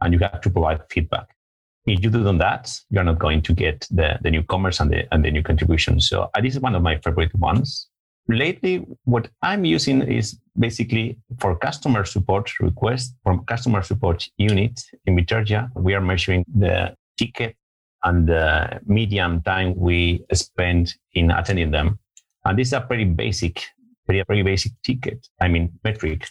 and 0.00 0.12
you 0.12 0.18
have 0.20 0.40
to 0.40 0.50
provide 0.50 0.80
feedback. 0.90 1.26
If 1.86 2.02
you 2.02 2.10
do 2.10 2.22
that, 2.38 2.70
you're 2.90 3.04
not 3.04 3.18
going 3.18 3.42
to 3.42 3.54
get 3.54 3.86
the, 3.90 4.18
the 4.22 4.30
newcomers 4.30 4.80
and 4.80 4.90
the, 4.90 5.12
and 5.12 5.24
the 5.24 5.30
new 5.30 5.42
contributions. 5.42 6.08
So 6.08 6.30
uh, 6.34 6.40
this 6.40 6.54
is 6.54 6.60
one 6.60 6.74
of 6.74 6.82
my 6.82 6.98
favorite 6.98 7.34
ones. 7.34 7.88
Lately, 8.28 8.84
what 9.04 9.30
I'm 9.40 9.64
using 9.64 10.02
is 10.02 10.38
basically 10.58 11.16
for 11.40 11.56
customer 11.56 12.04
support 12.04 12.50
requests 12.60 13.14
from 13.24 13.44
customer 13.46 13.82
support 13.82 14.28
unit 14.36 14.78
in 15.06 15.16
Bitergia. 15.16 15.70
We 15.74 15.94
are 15.94 16.02
measuring 16.02 16.44
the 16.54 16.94
ticket 17.16 17.56
and 18.04 18.28
the 18.28 18.80
median 18.86 19.42
time 19.42 19.74
we 19.76 20.24
spend 20.34 20.94
in 21.14 21.30
attending 21.30 21.70
them. 21.70 21.98
And 22.44 22.58
this 22.58 22.68
is 22.68 22.72
a 22.72 22.80
pretty 22.80 23.04
basic, 23.04 23.64
very, 24.06 24.22
very 24.26 24.42
basic 24.42 24.72
ticket, 24.82 25.28
I 25.40 25.48
mean, 25.48 25.72
metric, 25.84 26.28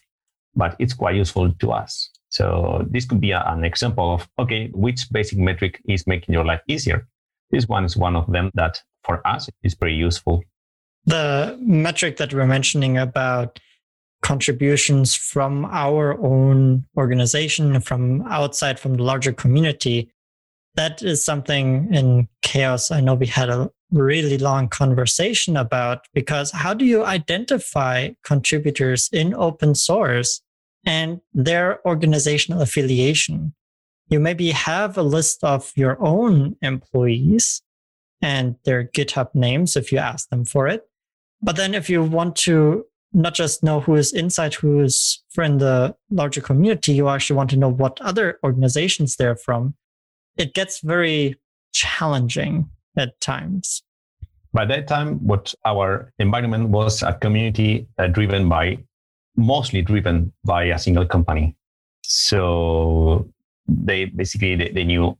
but 0.55 0.75
it's 0.79 0.93
quite 0.93 1.15
useful 1.15 1.51
to 1.51 1.71
us. 1.71 2.09
So 2.29 2.85
this 2.89 3.05
could 3.05 3.21
be 3.21 3.31
a, 3.31 3.43
an 3.47 3.63
example 3.63 4.13
of, 4.13 4.27
okay, 4.39 4.69
which 4.73 5.09
basic 5.11 5.37
metric 5.37 5.81
is 5.87 6.07
making 6.07 6.33
your 6.33 6.45
life 6.45 6.61
easier? 6.67 7.07
This 7.51 7.67
one 7.67 7.85
is 7.85 7.95
one 7.95 8.15
of 8.15 8.31
them 8.31 8.51
that 8.55 8.81
for 9.03 9.25
us 9.25 9.49
is 9.63 9.75
pretty 9.75 9.95
useful. 9.95 10.43
The 11.05 11.57
metric 11.61 12.17
that 12.17 12.33
we're 12.33 12.45
mentioning 12.45 12.97
about 12.97 13.59
contributions 14.21 15.15
from 15.15 15.65
our 15.65 16.19
own 16.19 16.85
organization, 16.97 17.79
from 17.79 18.23
outside, 18.23 18.79
from 18.79 18.95
the 18.97 19.03
larger 19.03 19.31
community, 19.31 20.11
that 20.75 21.01
is 21.01 21.23
something 21.23 21.93
in 21.93 22.27
chaos 22.41 22.91
I 22.91 22.99
know 22.99 23.15
we 23.15 23.27
had 23.27 23.49
a 23.49 23.71
really 23.91 24.37
long 24.37 24.67
conversation 24.67 25.55
about 25.55 26.07
because 26.13 26.51
how 26.51 26.73
do 26.73 26.83
you 26.85 27.05
identify 27.05 28.09
contributors 28.23 29.09
in 29.13 29.33
open 29.33 29.75
source 29.75 30.41
and 30.87 31.19
their 31.33 31.85
organizational 31.85 32.61
affiliation. 32.61 33.53
You 34.07 34.21
maybe 34.21 34.51
have 34.51 34.97
a 34.97 35.03
list 35.03 35.43
of 35.43 35.73
your 35.75 36.01
own 36.01 36.55
employees 36.61 37.61
and 38.21 38.55
their 38.63 38.85
GitHub 38.85 39.35
names 39.35 39.75
if 39.75 39.91
you 39.91 39.97
ask 39.97 40.29
them 40.29 40.45
for 40.45 40.65
it. 40.67 40.83
But 41.41 41.57
then 41.57 41.75
if 41.75 41.89
you 41.89 42.01
want 42.01 42.37
to 42.37 42.85
not 43.11 43.33
just 43.33 43.63
know 43.63 43.81
who 43.81 43.95
is 43.95 44.13
inside, 44.13 44.53
who 44.53 44.79
is 44.79 45.21
from 45.29 45.57
the 45.57 45.93
larger 46.09 46.41
community, 46.41 46.93
you 46.93 47.09
actually 47.09 47.35
want 47.35 47.49
to 47.49 47.57
know 47.57 47.69
what 47.69 47.99
other 47.99 48.39
organizations 48.43 49.17
they're 49.17 49.35
from. 49.35 49.75
It 50.37 50.53
gets 50.53 50.79
very 50.79 51.35
challenging 51.73 52.69
at 52.97 53.19
times. 53.21 53.83
By 54.53 54.65
that 54.65 54.87
time, 54.87 55.25
what 55.25 55.53
our 55.65 56.11
environment 56.19 56.69
was 56.69 57.03
a 57.03 57.13
community 57.13 57.87
uh, 57.97 58.07
driven 58.07 58.49
by 58.49 58.79
mostly 59.35 59.81
driven 59.81 60.33
by 60.43 60.63
a 60.63 60.79
single 60.79 61.05
company. 61.05 61.55
So 62.01 63.29
they 63.67 64.05
basically 64.05 64.55
they, 64.55 64.69
they 64.69 64.83
knew 64.83 65.17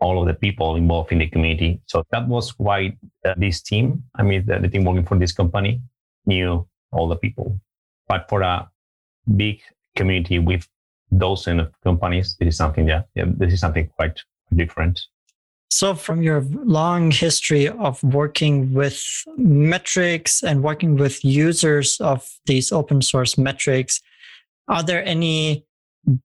all 0.00 0.20
of 0.20 0.28
the 0.28 0.34
people 0.34 0.76
involved 0.76 1.12
in 1.12 1.18
the 1.18 1.28
community. 1.28 1.80
So 1.86 2.04
that 2.10 2.26
was 2.28 2.50
why 2.58 2.96
uh, 3.24 3.34
this 3.36 3.60
team, 3.60 4.04
I 4.14 4.22
mean, 4.22 4.46
the, 4.46 4.58
the, 4.60 4.68
team 4.68 4.84
working 4.84 5.04
for 5.04 5.18
this 5.18 5.32
company 5.32 5.82
knew 6.24 6.66
all 6.92 7.08
the 7.08 7.16
people. 7.16 7.60
But 8.06 8.28
for 8.28 8.42
a 8.42 8.70
big 9.36 9.60
community 9.96 10.38
with 10.38 10.66
dozens 11.16 11.62
of 11.62 11.72
companies, 11.82 12.36
this 12.38 12.48
is 12.48 12.56
something, 12.56 12.86
yeah, 12.86 13.02
yeah 13.14 13.24
this 13.26 13.52
is 13.52 13.60
something 13.60 13.88
quite 13.96 14.20
different. 14.54 15.00
So, 15.70 15.94
from 15.94 16.22
your 16.22 16.40
long 16.64 17.10
history 17.10 17.68
of 17.68 18.02
working 18.02 18.72
with 18.72 19.04
metrics 19.36 20.42
and 20.42 20.62
working 20.62 20.96
with 20.96 21.22
users 21.24 22.00
of 22.00 22.26
these 22.46 22.72
open 22.72 23.02
source 23.02 23.36
metrics, 23.36 24.00
are 24.66 24.82
there 24.82 25.04
any 25.04 25.66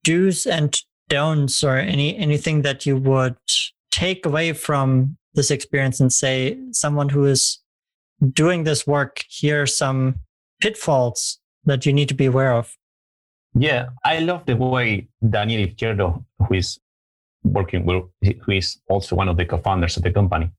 do's 0.03 0.45
and 0.45 0.79
don'ts 1.09 1.63
or 1.63 1.77
any 1.77 2.17
anything 2.17 2.62
that 2.62 2.85
you 2.85 2.95
would 2.97 3.35
take 3.91 4.25
away 4.25 4.53
from 4.53 5.18
this 5.33 5.51
experience 5.51 6.00
and 6.00 6.13
say 6.13 6.57
someone 6.72 7.09
who 7.09 7.25
is 7.25 7.59
doing 8.31 8.63
this 8.63 8.87
work 8.87 9.24
here 9.27 9.63
are 9.63 9.68
some 9.68 10.15
pitfalls 10.61 11.39
that 11.65 11.85
you 11.85 11.91
need 11.91 12.07
to 12.07 12.13
be 12.13 12.25
aware 12.25 12.53
of? 12.53 12.77
Yeah 13.55 13.89
i 14.03 14.18
love 14.20 14.46
the 14.48 14.55
way 14.55 15.07
daniel 15.29 15.68
izquierdo 15.68 16.24
who 16.39 16.55
is 16.55 16.79
working 17.44 17.86
with, 17.86 18.03
who 18.42 18.51
is 18.51 18.79
also 18.90 19.16
one 19.16 19.29
of 19.29 19.38
the 19.38 19.46
co-founders 19.46 19.98
of 19.98 20.03
the 20.03 20.12
company. 20.12 20.51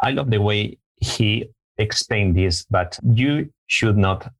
I 0.00 0.10
love 0.10 0.30
the 0.30 0.40
way 0.40 0.78
he 0.96 1.50
explained 1.78 2.36
this, 2.36 2.64
but 2.64 2.98
you 3.02 3.50
should 3.66 3.96
not 3.96 4.30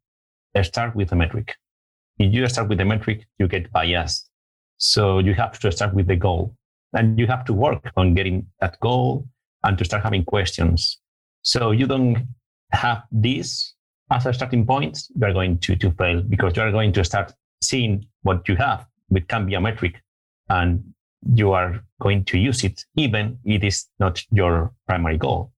start 0.63 0.95
with 0.95 1.13
a 1.13 1.17
metric. 1.17 1.57
If 2.19 2.33
you 2.33 2.47
start 2.49 2.69
with 2.69 2.81
a 2.81 2.85
metric, 2.85 3.27
you 3.39 3.49
get 3.49 3.73
biased. 3.73 4.29
So 4.79 5.19
you 5.19 5.35
have 5.35 5.59
to 5.61 5.73
start 5.73 5.95
with 5.95 6.07
the 6.07 6.17
goal 6.17 6.55
and 6.93 7.19
you 7.19 7.27
have 7.27 7.45
to 7.47 7.53
work 7.53 7.91
on 7.97 8.15
getting 8.15 8.47
that 8.61 8.79
goal 8.81 9.27
and 9.65 9.79
to 9.79 9.85
start 9.85 10.03
having 10.03 10.25
questions. 10.25 10.99
So 11.43 11.71
you 11.71 11.87
don't 11.87 12.27
have 12.73 13.05
this 13.11 13.75
as 14.13 14.27
a 14.27 14.33
starting 14.33 14.67
point, 14.67 15.09
you 15.15 15.27
are 15.27 15.33
going 15.33 15.59
to, 15.59 15.75
to 15.77 15.91
fail 15.93 16.23
because 16.23 16.57
you 16.57 16.63
are 16.63 16.71
going 16.71 16.93
to 16.93 17.05
start 17.05 17.33
seeing 17.63 18.07
what 18.23 18.47
you 18.47 18.57
have, 18.57 18.87
which 19.09 19.27
can 19.27 19.47
be 19.47 19.55
a 19.55 19.61
metric. 19.61 20.03
And 20.49 20.93
you 21.35 21.53
are 21.53 21.83
going 22.01 22.25
to 22.25 22.39
use 22.39 22.65
it, 22.65 22.85
even 22.97 23.39
it 23.45 23.65
is 23.65 23.87
not 23.99 24.23
your 24.31 24.73
primary 24.87 25.19
goal. 25.19 25.53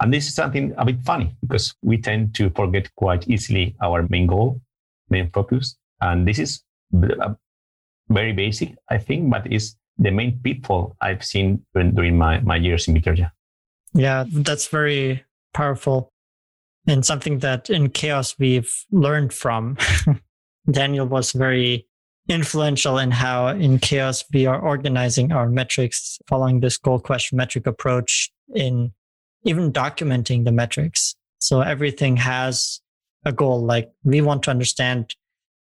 And 0.00 0.12
this 0.12 0.28
is 0.28 0.34
something 0.34 0.74
a 0.76 0.84
bit 0.84 1.00
funny 1.02 1.34
because 1.40 1.74
we 1.82 1.98
tend 1.98 2.34
to 2.36 2.50
forget 2.50 2.94
quite 2.94 3.28
easily 3.28 3.74
our 3.82 4.06
main 4.08 4.26
goal, 4.26 4.60
main 5.10 5.30
focus. 5.30 5.76
And 6.00 6.26
this 6.26 6.38
is 6.38 6.62
uh, 6.94 7.34
very 8.08 8.32
basic, 8.32 8.76
I 8.88 8.98
think, 8.98 9.30
but 9.30 9.50
it's 9.50 9.76
the 9.98 10.12
main 10.12 10.38
pitfall 10.42 10.96
I've 11.00 11.24
seen 11.24 11.64
during, 11.74 11.94
during 11.94 12.16
my, 12.16 12.40
my 12.40 12.56
years 12.56 12.86
in 12.86 12.94
Bitergia. 12.94 13.32
Yeah, 13.94 14.24
that's 14.30 14.68
very 14.68 15.24
powerful 15.52 16.12
and 16.86 17.04
something 17.04 17.40
that 17.40 17.70
in 17.70 17.90
chaos 17.90 18.36
we've 18.38 18.84
learned 18.90 19.32
from. 19.32 19.76
Daniel 20.70 21.06
was 21.06 21.32
very 21.32 21.87
influential 22.28 22.98
in 22.98 23.10
how 23.10 23.48
in 23.48 23.78
chaos 23.78 24.24
we 24.32 24.46
are 24.46 24.60
organizing 24.60 25.32
our 25.32 25.48
metrics 25.48 26.18
following 26.28 26.60
this 26.60 26.76
goal 26.76 26.98
question 26.98 27.36
metric 27.36 27.66
approach 27.66 28.30
in 28.54 28.92
even 29.44 29.72
documenting 29.72 30.44
the 30.44 30.52
metrics. 30.52 31.16
So 31.38 31.62
everything 31.62 32.16
has 32.18 32.80
a 33.24 33.32
goal 33.32 33.64
like 33.64 33.90
we 34.04 34.20
want 34.20 34.42
to 34.44 34.50
understand 34.50 35.14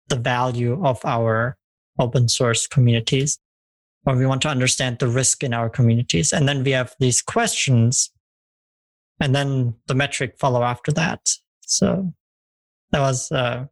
the 0.09 0.17
value 0.17 0.85
of 0.85 1.01
our 1.05 1.57
open 1.99 2.29
source 2.29 2.67
communities 2.67 3.39
or 4.05 4.17
we 4.17 4.27
want 4.27 4.43
to 4.43 4.49
understand 4.49 4.99
the 4.99 5.09
risk 5.09 5.43
in 5.43 5.55
our 5.55 5.69
communities. 5.69 6.33
And 6.33 6.49
then 6.49 6.65
we 6.65 6.73
have 6.73 6.95
these 6.99 7.23
questions 7.23 8.11
and 9.21 9.35
then 9.35 9.75
the 9.87 9.95
metric 9.95 10.37
follow 10.39 10.63
after 10.63 10.93
that. 10.93 11.21
So 11.63 12.13
that 12.91 13.01
was 13.01 13.31
a 13.31 13.69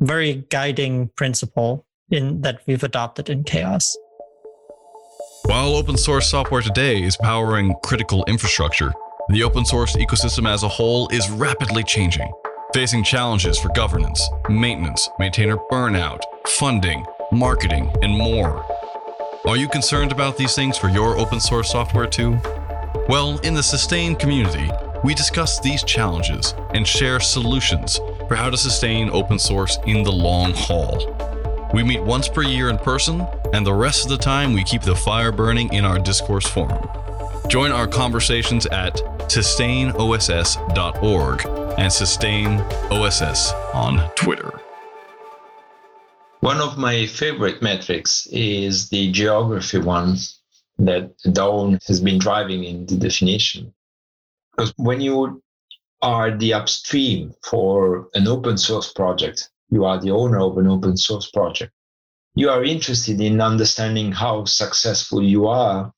very 0.00 0.44
guiding 0.50 1.08
principle 1.16 1.86
in 2.12 2.42
that 2.42 2.60
we've 2.66 2.84
adopted 2.84 3.28
in 3.28 3.42
chaos. 3.44 3.96
While 5.46 5.74
open 5.74 5.96
source 5.96 6.28
software 6.28 6.62
today 6.62 7.02
is 7.02 7.16
powering 7.16 7.74
critical 7.82 8.24
infrastructure, 8.26 8.92
the 9.30 9.42
open 9.42 9.64
source 9.64 9.96
ecosystem 9.96 10.48
as 10.48 10.62
a 10.62 10.68
whole 10.68 11.08
is 11.08 11.28
rapidly 11.30 11.82
changing, 11.82 12.30
facing 12.72 13.02
challenges 13.02 13.58
for 13.58 13.70
governance, 13.70 14.22
maintenance, 14.48 15.08
maintainer 15.18 15.56
burnout, 15.70 16.20
funding, 16.46 17.04
marketing, 17.32 17.92
and 18.02 18.16
more. 18.16 18.64
Are 19.46 19.56
you 19.56 19.68
concerned 19.68 20.12
about 20.12 20.36
these 20.36 20.54
things 20.54 20.78
for 20.78 20.88
your 20.88 21.18
open 21.18 21.40
source 21.40 21.72
software 21.72 22.06
too? 22.06 22.38
Well, 23.08 23.38
in 23.40 23.54
the 23.54 23.62
Sustain 23.62 24.14
community, 24.14 24.70
we 25.02 25.14
discuss 25.14 25.58
these 25.58 25.82
challenges 25.82 26.54
and 26.74 26.86
share 26.86 27.18
solutions 27.18 27.98
for 28.28 28.36
how 28.36 28.50
to 28.50 28.56
sustain 28.56 29.10
open 29.10 29.38
source 29.38 29.78
in 29.86 30.04
the 30.04 30.12
long 30.12 30.52
haul. 30.54 31.31
We 31.72 31.82
meet 31.82 32.02
once 32.02 32.28
per 32.28 32.42
year 32.42 32.68
in 32.68 32.76
person, 32.78 33.26
and 33.54 33.66
the 33.66 33.72
rest 33.72 34.04
of 34.04 34.10
the 34.10 34.18
time 34.18 34.52
we 34.52 34.62
keep 34.62 34.82
the 34.82 34.94
fire 34.94 35.32
burning 35.32 35.72
in 35.72 35.86
our 35.86 35.98
discourse 35.98 36.46
forum. 36.46 36.86
Join 37.48 37.72
our 37.72 37.86
conversations 37.86 38.66
at 38.66 38.96
sustainoss.org 39.28 41.46
and 41.78 41.90
sustainoss 41.90 43.74
on 43.74 44.10
Twitter. 44.14 44.60
One 46.40 46.60
of 46.60 46.76
my 46.76 47.06
favorite 47.06 47.62
metrics 47.62 48.26
is 48.30 48.90
the 48.90 49.10
geography 49.12 49.78
one 49.78 50.18
that 50.78 51.16
Dawn 51.32 51.78
has 51.86 52.00
been 52.00 52.18
driving 52.18 52.64
in 52.64 52.84
the 52.84 52.96
definition. 52.96 53.72
Because 54.50 54.74
when 54.76 55.00
you 55.00 55.42
are 56.02 56.36
the 56.36 56.52
upstream 56.52 57.32
for 57.42 58.08
an 58.14 58.28
open 58.28 58.58
source 58.58 58.92
project, 58.92 59.48
you 59.72 59.86
are 59.86 59.98
the 59.98 60.10
owner 60.10 60.38
of 60.38 60.58
an 60.58 60.66
open 60.66 60.98
source 60.98 61.30
project. 61.30 61.72
You 62.34 62.50
are 62.50 62.62
interested 62.62 63.20
in 63.22 63.40
understanding 63.40 64.12
how 64.12 64.44
successful 64.44 65.22
you 65.22 65.48
are. 65.48 65.90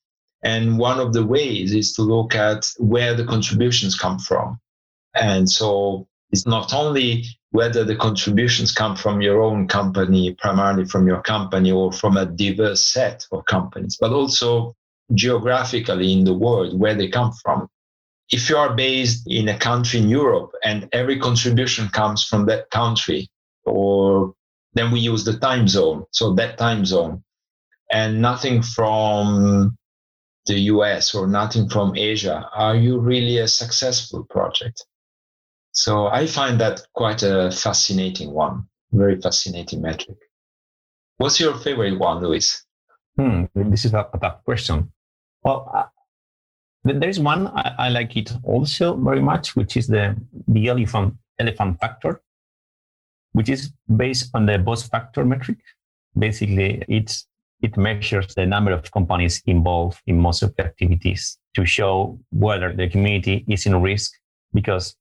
And 0.45 0.79
one 0.79 1.01
of 1.01 1.13
the 1.13 1.27
ways 1.27 1.75
is 1.75 1.93
to 1.95 2.03
look 2.03 2.37
at 2.37 2.71
where 2.79 3.15
the 3.15 3.25
contributions 3.25 3.99
come 3.99 4.21
from. 4.21 4.61
And 5.15 5.51
so 5.51 6.07
it's 6.31 6.47
not 6.47 6.73
only 6.73 7.25
whether 7.51 7.83
the 7.83 7.97
contributions 7.97 8.71
come 8.71 8.95
from 8.95 9.21
your 9.21 9.43
own 9.43 9.67
company, 9.67 10.35
primarily 10.35 10.85
from 10.85 11.09
your 11.09 11.23
company 11.23 11.73
or 11.73 11.93
from 11.93 12.17
a 12.17 12.27
diverse 12.27 12.85
set 12.87 13.27
of 13.33 13.45
companies, 13.47 13.97
but 14.01 14.13
also 14.13 14.75
geographically 15.15 16.13
in 16.13 16.25
the 16.25 16.35
world 16.35 16.79
where 16.79 16.95
they 16.95 17.09
come 17.09 17.33
from. 17.43 17.69
If 18.31 18.49
you 18.49 18.57
are 18.57 18.75
based 18.75 19.25
in 19.27 19.49
a 19.49 19.59
country 19.59 19.99
in 20.01 20.09
Europe 20.09 20.53
and 20.63 20.89
every 20.93 21.19
contribution 21.19 21.89
comes 21.89 22.25
from 22.25 22.47
that 22.47 22.71
country, 22.71 23.29
or 23.65 24.35
then 24.75 24.91
we 24.91 25.01
use 25.01 25.25
the 25.25 25.39
time 25.39 25.69
zone, 25.69 26.05
so 26.11 26.35
that 26.35 26.59
time 26.59 26.85
zone, 26.85 27.23
and 27.91 28.21
nothing 28.21 28.63
from 28.63 29.77
the 30.47 30.59
US 30.73 31.15
or 31.15 31.27
nothing 31.27 31.69
from 31.69 31.97
Asia, 31.97 32.49
are 32.55 32.77
you 32.77 32.99
really 32.99 33.39
a 33.39 33.49
successful 33.49 34.25
project? 34.25 34.85
So 35.73 36.07
I 36.07 36.27
find 36.27 36.61
that 36.61 36.83
quite 36.95 37.23
a 37.23 37.51
fascinating 37.51 38.31
one, 38.33 38.69
very 38.93 39.21
fascinating 39.21 39.81
metric. 39.83 40.19
What's 41.17 41.41
your 41.41 41.55
favorite 41.55 41.99
one, 41.99 42.23
Luis? 42.23 42.65
Hmm, 43.17 43.45
this 43.55 43.85
is 43.85 43.95
a, 43.95 44.09
tough 44.21 44.45
question. 44.45 44.93
Well, 45.43 45.71
uh, 45.75 45.85
there 46.85 47.09
is 47.09 47.21
one 47.21 47.47
I, 47.49 47.75
I, 47.79 47.89
like 47.89 48.17
it 48.17 48.33
also 48.43 48.97
very 48.97 49.23
much, 49.23 49.57
which 49.57 49.77
is 49.77 49.87
the 49.87 50.17
the 50.49 50.69
elephant 50.69 51.15
elephant 51.39 51.81
factor, 51.81 52.21
which 53.35 53.49
is 53.49 53.73
based 53.97 54.31
on 54.35 54.47
the 54.47 54.59
boss 54.59 54.89
factor 54.89 55.25
metric. 55.25 55.59
Basically, 56.17 56.83
it's 56.89 57.27
it 57.63 57.77
measures 57.77 58.35
the 58.35 58.47
number 58.47 58.73
of 58.73 58.91
companies 58.93 59.43
involved 59.47 60.01
in 60.07 60.19
most 60.19 60.43
of 60.43 60.55
the 60.57 60.65
activities 60.65 61.39
to 61.55 61.65
show 61.65 62.19
whether 62.31 62.73
the 62.73 62.89
community 62.89 63.45
is 63.49 63.67
in 63.67 63.81
risk 63.81 64.13
because 64.53 64.97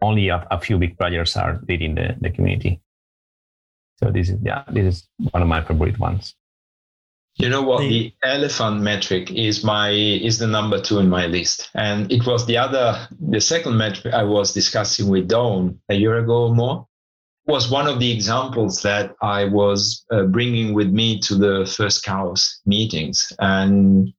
only 0.00 0.28
a, 0.28 0.46
a 0.50 0.58
few 0.60 0.78
big 0.78 0.98
players 0.98 1.36
are 1.36 1.60
leading 1.68 1.94
the, 1.94 2.16
the 2.20 2.30
community. 2.30 2.80
So 3.98 4.10
this 4.10 4.28
is 4.30 4.38
yeah, 4.42 4.64
this 4.70 4.86
is 4.94 5.08
one 5.30 5.42
of 5.42 5.48
my 5.48 5.62
favorite 5.62 5.98
ones. 5.98 6.34
You 7.36 7.50
know 7.50 7.62
what? 7.62 7.80
The, 7.80 7.88
the 7.88 8.14
elephant 8.22 8.80
metric 8.80 9.30
is 9.30 9.62
my 9.62 9.90
is 9.90 10.38
the 10.38 10.46
number 10.46 10.80
two 10.80 10.98
in 10.98 11.08
my 11.08 11.26
list, 11.26 11.70
and 11.74 12.10
it 12.10 12.26
was 12.26 12.46
the 12.46 12.56
other 12.56 13.08
the 13.20 13.40
second 13.40 13.76
metric 13.76 14.14
I 14.14 14.24
was 14.24 14.52
discussing 14.52 15.08
with 15.08 15.28
Dawn 15.28 15.78
a 15.88 15.94
year 15.94 16.18
ago 16.18 16.48
or 16.48 16.54
more. 16.54 16.86
Was 17.46 17.70
one 17.70 17.86
of 17.86 18.00
the 18.00 18.10
examples 18.10 18.82
that 18.82 19.14
I 19.22 19.44
was 19.44 20.04
uh, 20.10 20.24
bringing 20.24 20.74
with 20.74 20.90
me 20.90 21.20
to 21.20 21.36
the 21.36 21.72
first 21.76 22.04
chaos 22.04 22.60
meetings, 22.66 23.32
and 23.38 24.12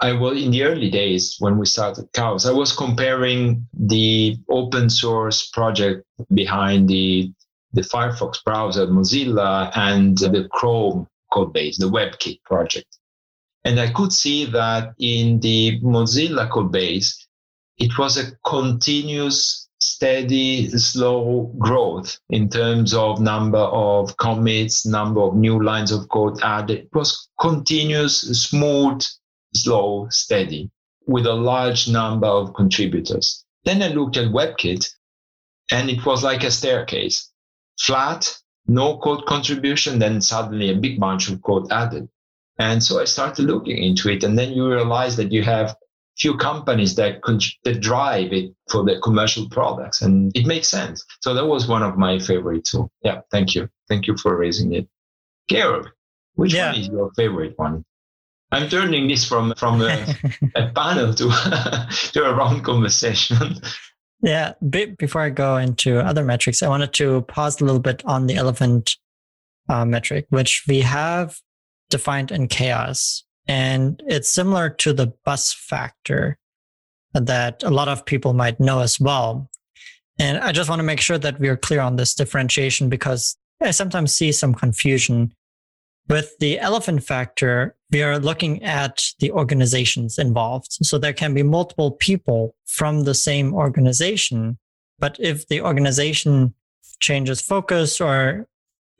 I 0.00 0.12
was 0.12 0.42
in 0.42 0.50
the 0.50 0.64
early 0.64 0.90
days 0.90 1.36
when 1.38 1.56
we 1.58 1.66
started 1.66 2.12
Chaos. 2.12 2.46
I 2.46 2.52
was 2.52 2.72
comparing 2.72 3.66
the 3.72 4.36
open 4.48 4.90
source 4.90 5.48
project 5.48 6.04
behind 6.32 6.88
the 6.88 7.32
the 7.72 7.82
Firefox 7.82 8.42
browser, 8.44 8.86
Mozilla, 8.86 9.70
and 9.74 10.16
the 10.16 10.48
Chrome 10.52 11.08
code 11.32 11.52
base, 11.52 11.76
the 11.76 11.90
WebKit 11.90 12.40
project. 12.44 12.98
And 13.64 13.80
I 13.80 13.90
could 13.90 14.12
see 14.12 14.44
that 14.46 14.94
in 14.98 15.40
the 15.40 15.80
Mozilla 15.80 16.48
code 16.48 16.70
base, 16.70 17.26
it 17.78 17.98
was 17.98 18.16
a 18.16 18.30
continuous, 18.46 19.63
steady, 19.84 20.68
slow 20.70 21.52
growth 21.58 22.18
in 22.30 22.48
terms 22.48 22.94
of 22.94 23.20
number 23.20 23.58
of 23.58 24.16
commits, 24.16 24.86
number 24.86 25.20
of 25.20 25.36
new 25.36 25.62
lines 25.62 25.92
of 25.92 26.08
code 26.08 26.40
added. 26.42 26.78
It 26.78 26.94
was 26.94 27.28
continuous, 27.38 28.22
smooth, 28.46 29.02
slow, 29.54 30.08
steady, 30.10 30.70
with 31.06 31.26
a 31.26 31.34
large 31.34 31.86
number 31.88 32.26
of 32.26 32.54
contributors. 32.54 33.44
Then 33.64 33.82
I 33.82 33.88
looked 33.88 34.16
at 34.16 34.32
WebKit, 34.32 34.88
and 35.70 35.90
it 35.90 36.04
was 36.06 36.24
like 36.24 36.44
a 36.44 36.50
staircase 36.50 37.30
flat, 37.78 38.34
no 38.66 38.98
code 38.98 39.26
contribution, 39.26 39.98
then 39.98 40.20
suddenly 40.20 40.70
a 40.70 40.76
big 40.76 40.98
bunch 40.98 41.28
of 41.28 41.42
code 41.42 41.70
added. 41.70 42.08
And 42.58 42.82
so 42.82 43.00
I 43.00 43.04
started 43.04 43.46
looking 43.46 43.76
into 43.76 44.08
it. 44.08 44.24
And 44.24 44.38
then 44.38 44.52
you 44.52 44.66
realize 44.72 45.16
that 45.16 45.32
you 45.32 45.42
have 45.42 45.76
few 46.16 46.36
companies 46.36 46.94
that, 46.96 47.22
con- 47.22 47.40
that 47.64 47.80
drive 47.80 48.32
it 48.32 48.54
for 48.70 48.84
the 48.84 49.00
commercial 49.00 49.48
products. 49.48 50.02
And 50.02 50.34
it 50.36 50.46
makes 50.46 50.68
sense. 50.68 51.04
So 51.20 51.34
that 51.34 51.46
was 51.46 51.66
one 51.66 51.82
of 51.82 51.96
my 51.96 52.18
favorite 52.18 52.64
too. 52.64 52.90
Yeah. 53.02 53.20
Thank 53.30 53.54
you. 53.54 53.68
Thank 53.88 54.06
you 54.06 54.16
for 54.16 54.36
raising 54.36 54.72
it. 54.74 54.88
Georg, 55.50 55.88
which 56.34 56.54
yeah. 56.54 56.72
one 56.72 56.80
is 56.80 56.88
your 56.88 57.12
favorite 57.14 57.54
one? 57.56 57.84
I'm 58.52 58.68
turning 58.68 59.08
this 59.08 59.24
from 59.24 59.52
from 59.56 59.82
a, 59.82 60.06
a 60.54 60.68
panel 60.68 61.12
to 61.14 61.28
to 62.12 62.24
a 62.24 62.34
round 62.34 62.64
conversation. 62.64 63.56
Yeah, 64.22 64.54
before 64.98 65.22
I 65.22 65.30
go 65.30 65.56
into 65.56 65.98
other 65.98 66.24
metrics, 66.24 66.62
I 66.62 66.68
wanted 66.68 66.92
to 66.94 67.22
pause 67.22 67.60
a 67.60 67.64
little 67.64 67.80
bit 67.80 68.02
on 68.06 68.26
the 68.26 68.36
elephant 68.36 68.96
uh, 69.68 69.84
metric, 69.84 70.26
which 70.30 70.64
we 70.66 70.80
have 70.80 71.40
defined 71.90 72.30
in 72.30 72.48
chaos. 72.48 73.23
And 73.46 74.02
it's 74.06 74.30
similar 74.30 74.70
to 74.70 74.92
the 74.92 75.12
bus 75.24 75.52
factor 75.52 76.38
that 77.12 77.62
a 77.62 77.70
lot 77.70 77.88
of 77.88 78.04
people 78.04 78.32
might 78.32 78.58
know 78.58 78.80
as 78.80 78.98
well. 78.98 79.50
And 80.18 80.38
I 80.38 80.52
just 80.52 80.68
want 80.68 80.80
to 80.80 80.84
make 80.84 81.00
sure 81.00 81.18
that 81.18 81.38
we 81.38 81.48
are 81.48 81.56
clear 81.56 81.80
on 81.80 81.96
this 81.96 82.14
differentiation 82.14 82.88
because 82.88 83.36
I 83.60 83.70
sometimes 83.70 84.14
see 84.14 84.32
some 84.32 84.54
confusion 84.54 85.34
with 86.08 86.36
the 86.38 86.58
elephant 86.58 87.02
factor, 87.02 87.76
we 87.90 88.02
are 88.02 88.18
looking 88.18 88.62
at 88.62 89.02
the 89.20 89.30
organizations 89.32 90.18
involved. 90.18 90.72
So 90.82 90.98
there 90.98 91.12
can 91.12 91.32
be 91.32 91.42
multiple 91.42 91.92
people 91.92 92.54
from 92.66 93.04
the 93.04 93.14
same 93.14 93.54
organization. 93.54 94.58
But 94.98 95.16
if 95.18 95.48
the 95.48 95.62
organization 95.62 96.54
changes 97.00 97.40
focus 97.40 98.00
or 98.00 98.46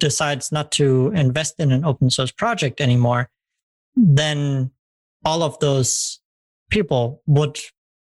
decides 0.00 0.50
not 0.50 0.72
to 0.72 1.12
invest 1.14 1.60
in 1.60 1.72
an 1.72 1.84
open 1.84 2.10
source 2.10 2.32
project 2.32 2.80
anymore, 2.80 3.28
then 3.96 4.70
all 5.24 5.42
of 5.42 5.58
those 5.60 6.20
people 6.70 7.22
would 7.26 7.58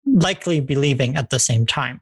likely 0.06 0.60
be 0.60 0.74
leaving 0.74 1.16
at 1.16 1.30
the 1.30 1.38
same 1.38 1.66
time. 1.66 2.00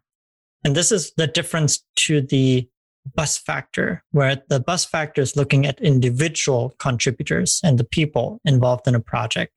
And 0.64 0.74
this 0.74 0.92
is 0.92 1.12
the 1.16 1.26
difference 1.26 1.84
to 1.96 2.20
the 2.20 2.68
bus 3.14 3.38
factor, 3.38 4.04
where 4.10 4.42
the 4.48 4.60
bus 4.60 4.84
factor 4.84 5.22
is 5.22 5.36
looking 5.36 5.66
at 5.66 5.80
individual 5.80 6.74
contributors 6.78 7.60
and 7.64 7.78
the 7.78 7.84
people 7.84 8.40
involved 8.44 8.86
in 8.86 8.94
a 8.94 9.00
project. 9.00 9.52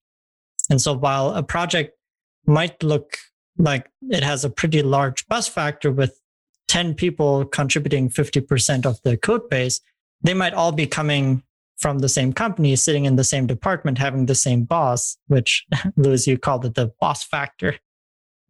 And 0.70 0.82
so 0.82 0.94
while 0.94 1.34
a 1.34 1.44
project 1.44 1.98
might 2.46 2.82
look 2.82 3.18
like 3.58 3.90
it 4.10 4.24
has 4.24 4.46
a 4.46 4.50
pretty 4.50 4.82
large 4.82 5.28
bus 5.28 5.48
factor 5.48 5.92
with 5.92 6.20
10 6.68 6.94
people 6.94 7.46
contributing 7.46 8.10
50% 8.10 8.86
of 8.86 9.02
the 9.04 9.18
code 9.18 9.50
base, 9.50 9.82
they 10.22 10.34
might 10.34 10.54
all 10.54 10.72
be 10.72 10.88
coming 10.88 11.44
from 11.82 12.00
the 12.00 12.10
same 12.10 12.32
company, 12.32 12.76
sitting 12.76 13.06
in 13.06 13.16
the 13.16 13.24
same 13.24 13.48
department, 13.48 13.98
having 13.98 14.28
the 14.28 14.36
same 14.36 14.64
boss, 14.64 15.18
which 15.28 15.66
Luis, 15.98 16.28
you 16.28 16.38
called 16.38 16.66
it 16.66 16.76
the 16.76 16.92
boss 17.00 17.24
factor. 17.24 17.78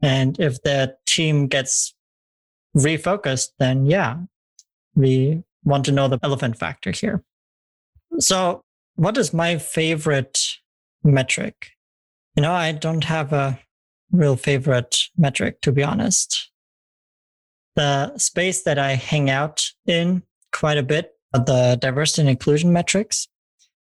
And 0.01 0.39
if 0.39 0.61
the 0.63 0.95
team 1.07 1.47
gets 1.47 1.95
refocused, 2.75 3.49
then 3.59 3.85
yeah, 3.85 4.17
we 4.95 5.43
want 5.63 5.85
to 5.85 5.91
know 5.91 6.07
the 6.07 6.19
elephant 6.23 6.57
factor 6.57 6.91
here. 6.91 7.23
So, 8.19 8.61
what 8.95 9.17
is 9.17 9.33
my 9.33 9.57
favorite 9.57 10.39
metric? 11.03 11.71
You 12.35 12.43
know, 12.43 12.51
I 12.51 12.71
don't 12.71 13.05
have 13.05 13.31
a 13.31 13.59
real 14.11 14.35
favorite 14.35 14.97
metric, 15.17 15.61
to 15.61 15.71
be 15.71 15.83
honest. 15.83 16.51
The 17.75 18.17
space 18.17 18.63
that 18.63 18.77
I 18.77 18.95
hang 18.95 19.29
out 19.29 19.71
in 19.85 20.23
quite 20.51 20.77
a 20.77 20.83
bit 20.83 21.13
the 21.33 21.77
diversity 21.79 22.21
and 22.21 22.29
inclusion 22.29 22.73
metrics. 22.73 23.27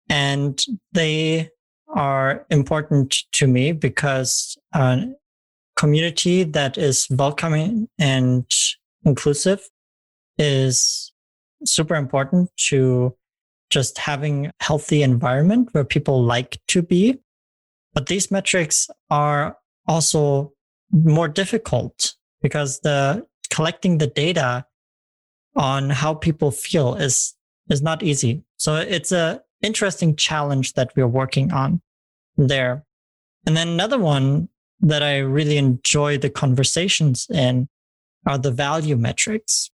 And 0.09 0.61
they 0.91 1.49
are 1.89 2.45
important 2.49 3.15
to 3.33 3.47
me 3.47 3.71
because 3.71 4.57
a 4.73 5.07
community 5.75 6.43
that 6.43 6.77
is 6.77 7.07
welcoming 7.09 7.87
and 7.99 8.45
inclusive 9.03 9.67
is 10.37 11.13
super 11.63 11.95
important 11.95 12.49
to 12.69 13.15
just 13.69 13.97
having 13.97 14.47
a 14.47 14.51
healthy 14.59 15.03
environment 15.03 15.69
where 15.71 15.83
people 15.83 16.23
like 16.23 16.59
to 16.67 16.81
be. 16.81 17.19
But 17.93 18.07
these 18.07 18.29
metrics 18.29 18.89
are 19.09 19.57
also 19.87 20.53
more 20.91 21.27
difficult 21.27 22.15
because 22.41 22.79
the 22.81 23.25
collecting 23.49 23.97
the 23.97 24.07
data 24.07 24.65
on 25.55 25.89
how 25.89 26.13
people 26.13 26.51
feel 26.51 26.95
is 26.95 27.34
is 27.69 27.81
not 27.81 28.03
easy. 28.03 28.43
So 28.57 28.75
it's 28.75 29.11
a 29.11 29.41
interesting 29.61 30.15
challenge 30.15 30.73
that 30.73 30.91
we're 30.95 31.07
working 31.07 31.51
on 31.51 31.81
there. 32.37 32.85
And 33.45 33.55
then 33.55 33.67
another 33.67 33.99
one 33.99 34.49
that 34.81 35.01
I 35.03 35.19
really 35.19 35.57
enjoy 35.57 36.17
the 36.17 36.29
conversations 36.29 37.27
in 37.31 37.67
are 38.25 38.37
the 38.37 38.51
value 38.51 38.95
metrics 38.95 39.71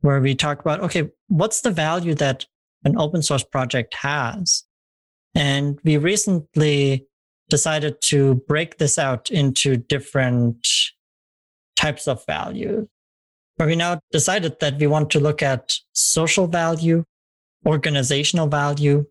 where 0.00 0.20
we 0.20 0.34
talk 0.34 0.60
about, 0.60 0.80
okay, 0.80 1.10
what's 1.26 1.60
the 1.60 1.70
value 1.70 2.14
that 2.14 2.46
an 2.84 2.98
open 2.98 3.22
source 3.22 3.44
project 3.44 3.94
has? 3.94 4.64
And 5.34 5.78
we 5.84 5.96
recently 5.96 7.06
decided 7.48 8.00
to 8.02 8.36
break 8.46 8.78
this 8.78 8.98
out 8.98 9.30
into 9.30 9.76
different 9.76 10.66
types 11.76 12.06
of 12.06 12.24
value. 12.26 12.88
Where 13.56 13.68
we 13.68 13.76
now 13.76 14.00
decided 14.12 14.60
that 14.60 14.78
we 14.78 14.86
want 14.86 15.10
to 15.10 15.20
look 15.20 15.42
at 15.42 15.74
social 15.92 16.46
value, 16.46 17.04
organizational 17.66 18.46
value, 18.46 19.06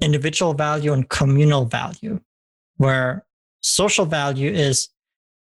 individual 0.00 0.54
value, 0.54 0.92
and 0.92 1.08
communal 1.08 1.64
value, 1.64 2.20
where 2.76 3.24
social 3.60 4.06
value 4.06 4.50
is 4.50 4.88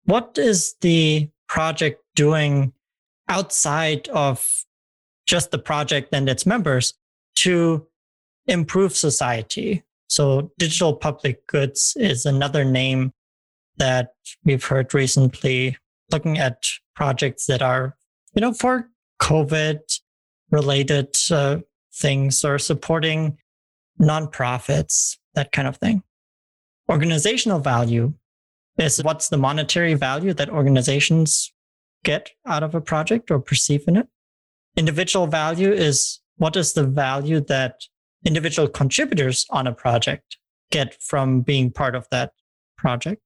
what 0.06 0.38
is 0.38 0.76
the 0.82 1.30
project 1.48 2.04
doing 2.16 2.74
outside 3.30 4.08
of 4.10 4.66
just 5.26 5.52
the 5.52 5.58
project 5.58 6.10
and 6.14 6.28
its 6.28 6.46
members 6.46 6.94
to 7.36 7.86
improve 8.48 8.96
society. 8.96 9.84
So 10.08 10.52
digital 10.58 10.94
public 10.94 11.48
goods 11.48 11.96
is 11.98 12.26
another 12.26 12.66
name 12.66 13.14
that 13.78 14.14
we've 14.44 14.64
heard 14.64 14.94
recently 14.94 15.78
looking 16.12 16.38
at 16.38 16.68
projects 16.96 17.48
that 17.48 17.62
are, 17.62 17.96
you 18.36 18.42
know, 18.42 18.54
for 18.54 18.90
COVID 19.22 19.80
related 20.52 21.16
uh, 21.32 21.60
things 21.94 22.44
or 22.44 22.58
supporting 22.58 23.38
nonprofits, 24.02 25.18
that 25.36 25.52
kind 25.52 25.68
of 25.68 25.78
thing. 25.78 26.04
Organizational 26.90 27.60
value 27.60 28.14
is 28.78 29.02
what's 29.04 29.30
the 29.30 29.38
monetary 29.38 29.94
value 29.94 30.34
that 30.34 30.50
organizations 30.50 31.54
get 32.04 32.32
out 32.46 32.64
of 32.64 32.76
a 32.76 32.82
project 32.82 33.32
or 33.32 33.40
perceive 33.40 33.84
in 33.88 33.96
it. 33.96 34.08
Individual 34.76 35.28
value 35.28 35.72
is 35.72 36.20
what 36.38 36.56
is 36.56 36.74
the 36.74 36.84
value 36.84 37.40
that 37.42 37.82
individual 38.26 38.68
contributors 38.68 39.46
on 39.50 39.68
a 39.68 39.74
project 39.74 40.38
get 40.72 40.98
from 41.02 41.42
being 41.42 41.72
part 41.72 41.96
of 41.96 42.08
that 42.10 42.32
project, 42.78 43.22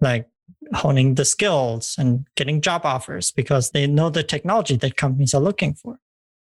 like 0.00 0.28
honing 0.74 1.16
the 1.16 1.24
skills 1.24 1.96
and 1.98 2.26
getting 2.36 2.60
job 2.60 2.82
offers 2.84 3.32
because 3.32 3.70
they 3.70 3.86
know 3.86 4.08
the 4.08 4.22
technology 4.22 4.76
that 4.76 4.96
companies 4.96 5.34
are 5.34 5.40
looking 5.40 5.74
for. 5.74 5.98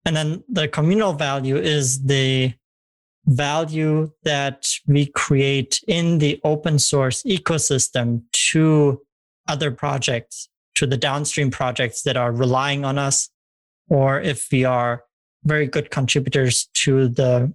And 0.09 0.17
then 0.17 0.43
the 0.49 0.69
communal 0.69 1.13
value 1.13 1.59
is 1.59 2.03
the 2.03 2.55
value 3.27 4.11
that 4.23 4.67
we 4.87 5.05
create 5.05 5.83
in 5.87 6.17
the 6.17 6.41
open 6.45 6.79
source 6.79 7.23
ecosystem 7.25 8.23
to 8.51 9.03
other 9.49 9.71
projects, 9.71 10.49
to 10.77 10.87
the 10.87 10.97
downstream 10.97 11.51
projects 11.51 12.05
that 12.05 12.17
are 12.17 12.33
relying 12.33 12.87
on 12.87 12.97
us, 12.97 13.29
or 13.91 14.19
if 14.19 14.49
we 14.51 14.65
are 14.65 15.05
very 15.45 15.67
good 15.67 15.91
contributors 15.91 16.71
to 16.85 17.09
the 17.09 17.53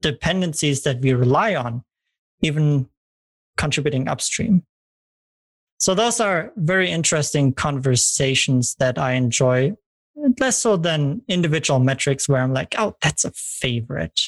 dependencies 0.00 0.84
that 0.84 1.02
we 1.02 1.12
rely 1.12 1.54
on, 1.54 1.84
even 2.40 2.88
contributing 3.58 4.08
upstream. 4.08 4.62
So 5.76 5.94
those 5.94 6.18
are 6.18 6.50
very 6.56 6.90
interesting 6.90 7.52
conversations 7.52 8.74
that 8.76 8.96
I 8.96 9.12
enjoy, 9.12 9.76
less 10.38 10.58
so 10.58 10.76
than 10.76 11.22
individual 11.28 11.80
metrics 11.80 12.28
where 12.28 12.42
I'm 12.42 12.52
like, 12.52 12.74
oh, 12.78 12.96
that's 13.02 13.24
a 13.24 13.30
favorite. 13.32 14.20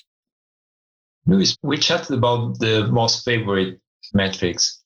Luis, 1.27 1.57
we 1.63 1.79
chatted 1.79 2.17
about 2.17 2.59
the 2.59 2.89
most 2.89 3.25
favorite 3.25 3.81
metrics. 4.13 4.81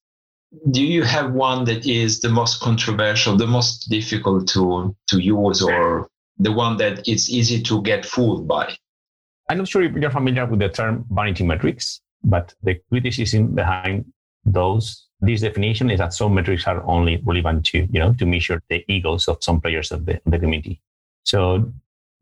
Do 0.70 0.82
you 0.82 1.02
have 1.02 1.32
one 1.32 1.64
that 1.64 1.86
is 1.86 2.20
the 2.20 2.28
most 2.28 2.60
controversial, 2.60 3.36
the 3.36 3.46
most 3.46 3.88
difficult 3.90 4.48
to, 4.48 4.94
to 5.08 5.18
use, 5.18 5.62
or 5.62 6.08
the 6.38 6.52
one 6.52 6.76
that 6.76 7.06
it's 7.08 7.30
easy 7.30 7.62
to 7.62 7.82
get 7.82 8.04
fooled 8.04 8.46
by? 8.46 8.76
I'm 9.48 9.58
not 9.58 9.68
sure 9.68 9.82
if 9.82 9.92
you're 9.94 10.10
familiar 10.10 10.46
with 10.46 10.60
the 10.60 10.68
term 10.68 11.04
vanity 11.10 11.44
metrics, 11.44 12.00
but 12.22 12.54
the 12.62 12.80
criticism 12.90 13.54
behind 13.54 14.04
those 14.44 15.06
this 15.20 15.40
definition 15.40 15.90
is 15.90 15.98
that 15.98 16.12
some 16.12 16.34
metrics 16.34 16.66
are 16.66 16.84
only 16.86 17.22
relevant 17.24 17.64
to 17.66 17.78
you 17.90 17.98
know 17.98 18.12
to 18.14 18.26
measure 18.26 18.62
the 18.68 18.84
egos 18.88 19.28
of 19.28 19.42
some 19.42 19.60
players 19.60 19.90
of 19.92 20.04
the, 20.06 20.20
the 20.26 20.38
community. 20.38 20.80
So 21.26 21.72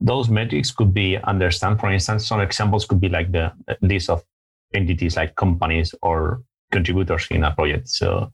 those 0.01 0.29
metrics 0.29 0.71
could 0.71 0.93
be 0.93 1.19
understand. 1.19 1.79
For 1.79 1.91
instance, 1.91 2.27
some 2.27 2.41
examples 2.41 2.87
could 2.87 3.01
be 3.01 3.09
like 3.09 3.33
the 3.33 3.53
list 3.81 4.11
of 4.11 4.25
entities 4.75 5.17
like 5.17 5.37
companies 5.37 5.95
or 6.03 6.43
contributors 6.73 7.27
in 7.31 7.45
a 7.45 7.53
project. 7.53 7.89
So 7.89 8.33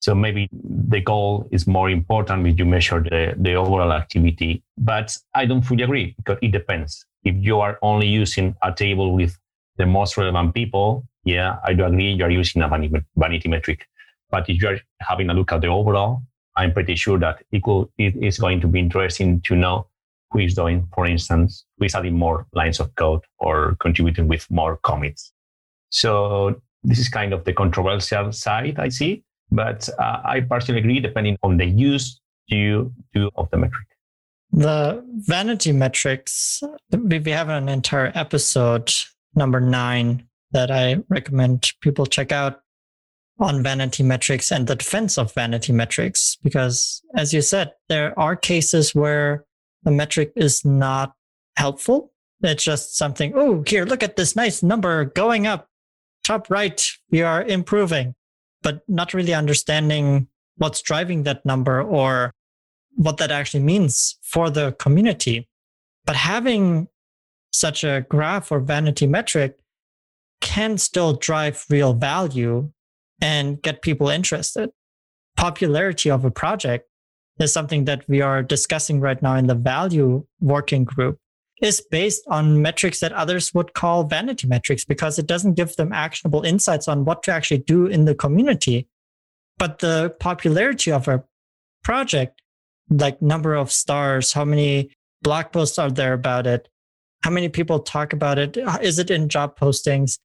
so 0.00 0.14
maybe 0.14 0.48
the 0.52 1.00
goal 1.00 1.48
is 1.50 1.66
more 1.66 1.90
important 1.90 2.46
if 2.46 2.58
you 2.58 2.64
measure 2.64 3.00
the, 3.00 3.34
the 3.36 3.54
overall 3.54 3.92
activity. 3.92 4.62
But 4.76 5.16
I 5.34 5.44
don't 5.44 5.62
fully 5.62 5.82
agree 5.82 6.14
because 6.16 6.38
it 6.40 6.52
depends. 6.52 7.04
If 7.24 7.34
you 7.38 7.58
are 7.60 7.78
only 7.82 8.06
using 8.06 8.54
a 8.62 8.72
table 8.72 9.12
with 9.14 9.36
the 9.76 9.86
most 9.86 10.16
relevant 10.16 10.54
people, 10.54 11.04
yeah, 11.24 11.56
I 11.64 11.74
do 11.74 11.84
agree 11.84 12.12
you're 12.12 12.30
using 12.30 12.62
a 12.62 12.68
vanity 12.68 13.48
metric. 13.48 13.86
But 14.30 14.48
if 14.48 14.62
you're 14.62 14.78
having 15.00 15.30
a 15.30 15.34
look 15.34 15.52
at 15.52 15.62
the 15.62 15.66
overall, 15.66 16.22
I'm 16.56 16.72
pretty 16.72 16.94
sure 16.94 17.18
that 17.18 17.42
it, 17.50 17.66
will, 17.66 17.90
it 17.98 18.14
is 18.22 18.38
going 18.38 18.60
to 18.60 18.68
be 18.68 18.78
interesting 18.78 19.40
to 19.42 19.56
know 19.56 19.87
who 20.30 20.40
is 20.40 20.54
doing, 20.54 20.86
for 20.94 21.06
instance, 21.06 21.64
who 21.78 21.86
is 21.86 21.94
adding 21.94 22.14
more 22.14 22.46
lines 22.52 22.80
of 22.80 22.94
code 22.96 23.22
or 23.38 23.76
contributing 23.80 24.28
with 24.28 24.46
more 24.50 24.78
commits. 24.82 25.32
So 25.90 26.60
this 26.82 26.98
is 26.98 27.08
kind 27.08 27.32
of 27.32 27.44
the 27.44 27.52
controversial 27.52 28.32
side 28.32 28.78
I 28.78 28.88
see, 28.88 29.24
but 29.50 29.88
uh, 29.98 30.20
I 30.24 30.40
partially 30.40 30.78
agree 30.78 31.00
depending 31.00 31.38
on 31.42 31.56
the 31.56 31.66
use 31.66 32.20
you 32.46 32.92
do 33.14 33.30
of 33.36 33.50
the 33.50 33.56
metric. 33.56 33.86
The 34.52 35.04
vanity 35.06 35.72
metrics, 35.72 36.62
we 36.90 37.22
have 37.30 37.48
an 37.50 37.68
entire 37.68 38.12
episode, 38.14 38.92
number 39.34 39.60
nine, 39.60 40.26
that 40.52 40.70
I 40.70 40.96
recommend 41.08 41.72
people 41.82 42.06
check 42.06 42.32
out 42.32 42.60
on 43.38 43.62
vanity 43.62 44.02
metrics 44.02 44.50
and 44.50 44.66
the 44.66 44.74
defense 44.74 45.18
of 45.18 45.32
vanity 45.34 45.72
metrics. 45.72 46.36
Because 46.42 47.02
as 47.14 47.32
you 47.32 47.42
said, 47.42 47.72
there 47.88 48.18
are 48.18 48.34
cases 48.34 48.94
where 48.94 49.44
the 49.82 49.90
metric 49.90 50.32
is 50.36 50.64
not 50.64 51.14
helpful. 51.56 52.12
It's 52.42 52.62
just 52.62 52.96
something, 52.96 53.32
oh, 53.34 53.64
here, 53.66 53.84
look 53.84 54.02
at 54.02 54.16
this 54.16 54.36
nice 54.36 54.62
number 54.62 55.04
going 55.04 55.46
up. 55.46 55.68
Top 56.24 56.50
right, 56.50 56.84
we 57.10 57.22
are 57.22 57.42
improving, 57.42 58.14
but 58.62 58.82
not 58.86 59.14
really 59.14 59.34
understanding 59.34 60.28
what's 60.56 60.82
driving 60.82 61.22
that 61.24 61.44
number 61.44 61.80
or 61.82 62.32
what 62.94 63.16
that 63.16 63.30
actually 63.30 63.62
means 63.62 64.18
for 64.22 64.50
the 64.50 64.72
community. 64.72 65.48
But 66.04 66.16
having 66.16 66.88
such 67.52 67.82
a 67.84 68.04
graph 68.08 68.52
or 68.52 68.60
vanity 68.60 69.06
metric 69.06 69.58
can 70.40 70.78
still 70.78 71.14
drive 71.14 71.64
real 71.70 71.92
value 71.92 72.70
and 73.20 73.60
get 73.62 73.82
people 73.82 74.08
interested. 74.08 74.70
Popularity 75.36 76.10
of 76.10 76.24
a 76.24 76.30
project 76.30 76.87
is 77.40 77.52
something 77.52 77.84
that 77.84 78.08
we 78.08 78.20
are 78.20 78.42
discussing 78.42 79.00
right 79.00 79.20
now 79.22 79.36
in 79.36 79.46
the 79.46 79.54
value 79.54 80.24
working 80.40 80.84
group 80.84 81.18
is 81.62 81.80
based 81.90 82.22
on 82.28 82.62
metrics 82.62 83.00
that 83.00 83.12
others 83.12 83.52
would 83.52 83.74
call 83.74 84.04
vanity 84.04 84.46
metrics 84.46 84.84
because 84.84 85.18
it 85.18 85.26
doesn't 85.26 85.54
give 85.54 85.74
them 85.76 85.92
actionable 85.92 86.42
insights 86.42 86.86
on 86.88 87.04
what 87.04 87.22
to 87.24 87.32
actually 87.32 87.58
do 87.58 87.86
in 87.86 88.04
the 88.04 88.14
community. 88.14 88.88
But 89.58 89.80
the 89.80 90.14
popularity 90.20 90.92
of 90.92 91.08
a 91.08 91.24
project, 91.82 92.40
like 92.90 93.20
number 93.20 93.54
of 93.54 93.72
stars, 93.72 94.32
how 94.32 94.44
many 94.44 94.90
blog 95.22 95.50
posts 95.52 95.78
are 95.78 95.90
there 95.90 96.12
about 96.12 96.46
it? 96.46 96.68
How 97.24 97.30
many 97.30 97.48
people 97.48 97.80
talk 97.80 98.12
about 98.12 98.38
it? 98.38 98.56
Is 98.80 99.00
it 99.00 99.10
in 99.10 99.28
job 99.28 99.58
postings? 99.58 100.18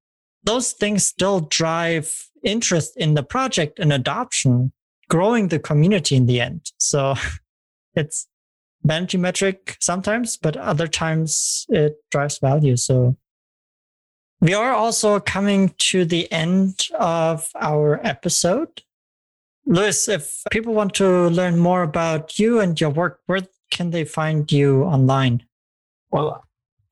Those 0.44 0.74
things 0.74 1.06
still 1.08 1.42
drive 1.42 2.30
interest 2.44 2.96
in 2.98 3.16
the 3.16 3.24
project 3.24 3.80
and 3.80 3.92
adoption 3.92 4.72
growing 5.14 5.50
the 5.50 5.60
community 5.60 6.16
in 6.16 6.26
the 6.26 6.42
end. 6.42 6.72
So 6.80 7.14
it's 7.96 8.28
vanity 8.84 9.20
metric 9.20 9.78
sometimes, 9.80 10.38
but 10.38 10.58
other 10.58 10.88
times 10.88 11.68
it 11.70 11.98
drives 12.10 12.40
value. 12.40 12.76
So 12.76 13.16
we 14.42 14.56
are 14.56 14.74
also 14.74 15.20
coming 15.20 15.76
to 15.92 16.04
the 16.04 16.30
end 16.32 16.88
of 17.00 17.48
our 17.62 18.02
episode. 18.04 18.82
Luis, 19.68 20.10
if 20.10 20.42
people 20.50 20.74
want 20.74 20.96
to 20.96 21.28
learn 21.30 21.60
more 21.60 21.84
about 21.84 22.40
you 22.40 22.60
and 22.60 22.82
your 22.82 22.90
work, 22.90 23.20
where 23.28 23.44
can 23.70 23.92
they 23.92 24.06
find 24.06 24.52
you 24.52 24.82
online? 24.82 25.44
Well, 26.10 26.44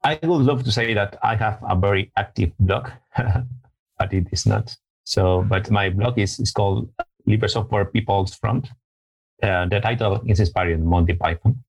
I 0.04 0.20
would 0.22 0.46
love 0.46 0.64
to 0.66 0.72
say 0.72 0.94
that 0.94 1.18
I 1.24 1.36
have 1.38 1.58
a 1.68 1.76
very 1.76 2.12
active 2.18 2.52
blog, 2.60 2.92
but 3.18 4.14
it 4.14 4.28
is 4.32 4.46
not. 4.46 4.78
So, 5.06 5.42
but 5.42 5.72
my 5.72 5.90
blog 5.90 6.20
is, 6.20 6.40
is 6.40 6.52
called 6.52 6.88
Libre 7.26 7.50
Software 7.50 7.86
People's 7.86 8.36
Front. 8.36 8.70
Uh, 9.42 9.66
the 9.68 9.80
title 9.80 10.22
is 10.26 10.40
inspired 10.40 10.72
in 10.72 10.86
Monty 10.86 11.14
Python. 11.14 11.64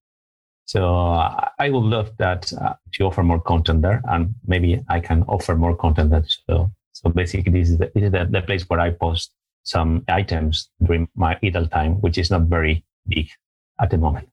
So 0.65 0.97
uh, 0.97 1.49
I 1.59 1.71
would 1.71 1.85
love 1.85 2.17
that 2.19 2.53
uh, 2.53 2.75
to 2.93 3.05
offer 3.05 3.23
more 3.23 3.41
content 3.41 3.83
there, 3.83 4.01
and 4.05 4.35
maybe 4.47 4.81
I 4.89 5.01
can 5.01 5.23
offer 5.25 5.55
more 5.55 5.77
content 5.77 6.11
there. 6.11 6.25
So, 6.49 6.71
so 6.93 7.11
basically, 7.11 7.53
this 7.53 7.71
is, 7.71 7.79
the, 7.79 7.91
this 7.95 8.05
is 8.05 8.13
the, 8.13 8.29
the 8.31 8.43
place 8.43 8.69
where 8.69 8.81
I 8.81 8.91
post 8.91 9.33
some 9.65 10.05
items 10.09 10.71
during 10.83 11.09
my 11.15 11.39
idle 11.43 11.67
time, 11.67 12.01
which 12.01 12.19
is 12.19 12.31
not 12.31 12.43
very 12.43 12.85
big 13.09 13.29
at 13.81 13.91
the 13.91 13.99
moment. 13.99 14.29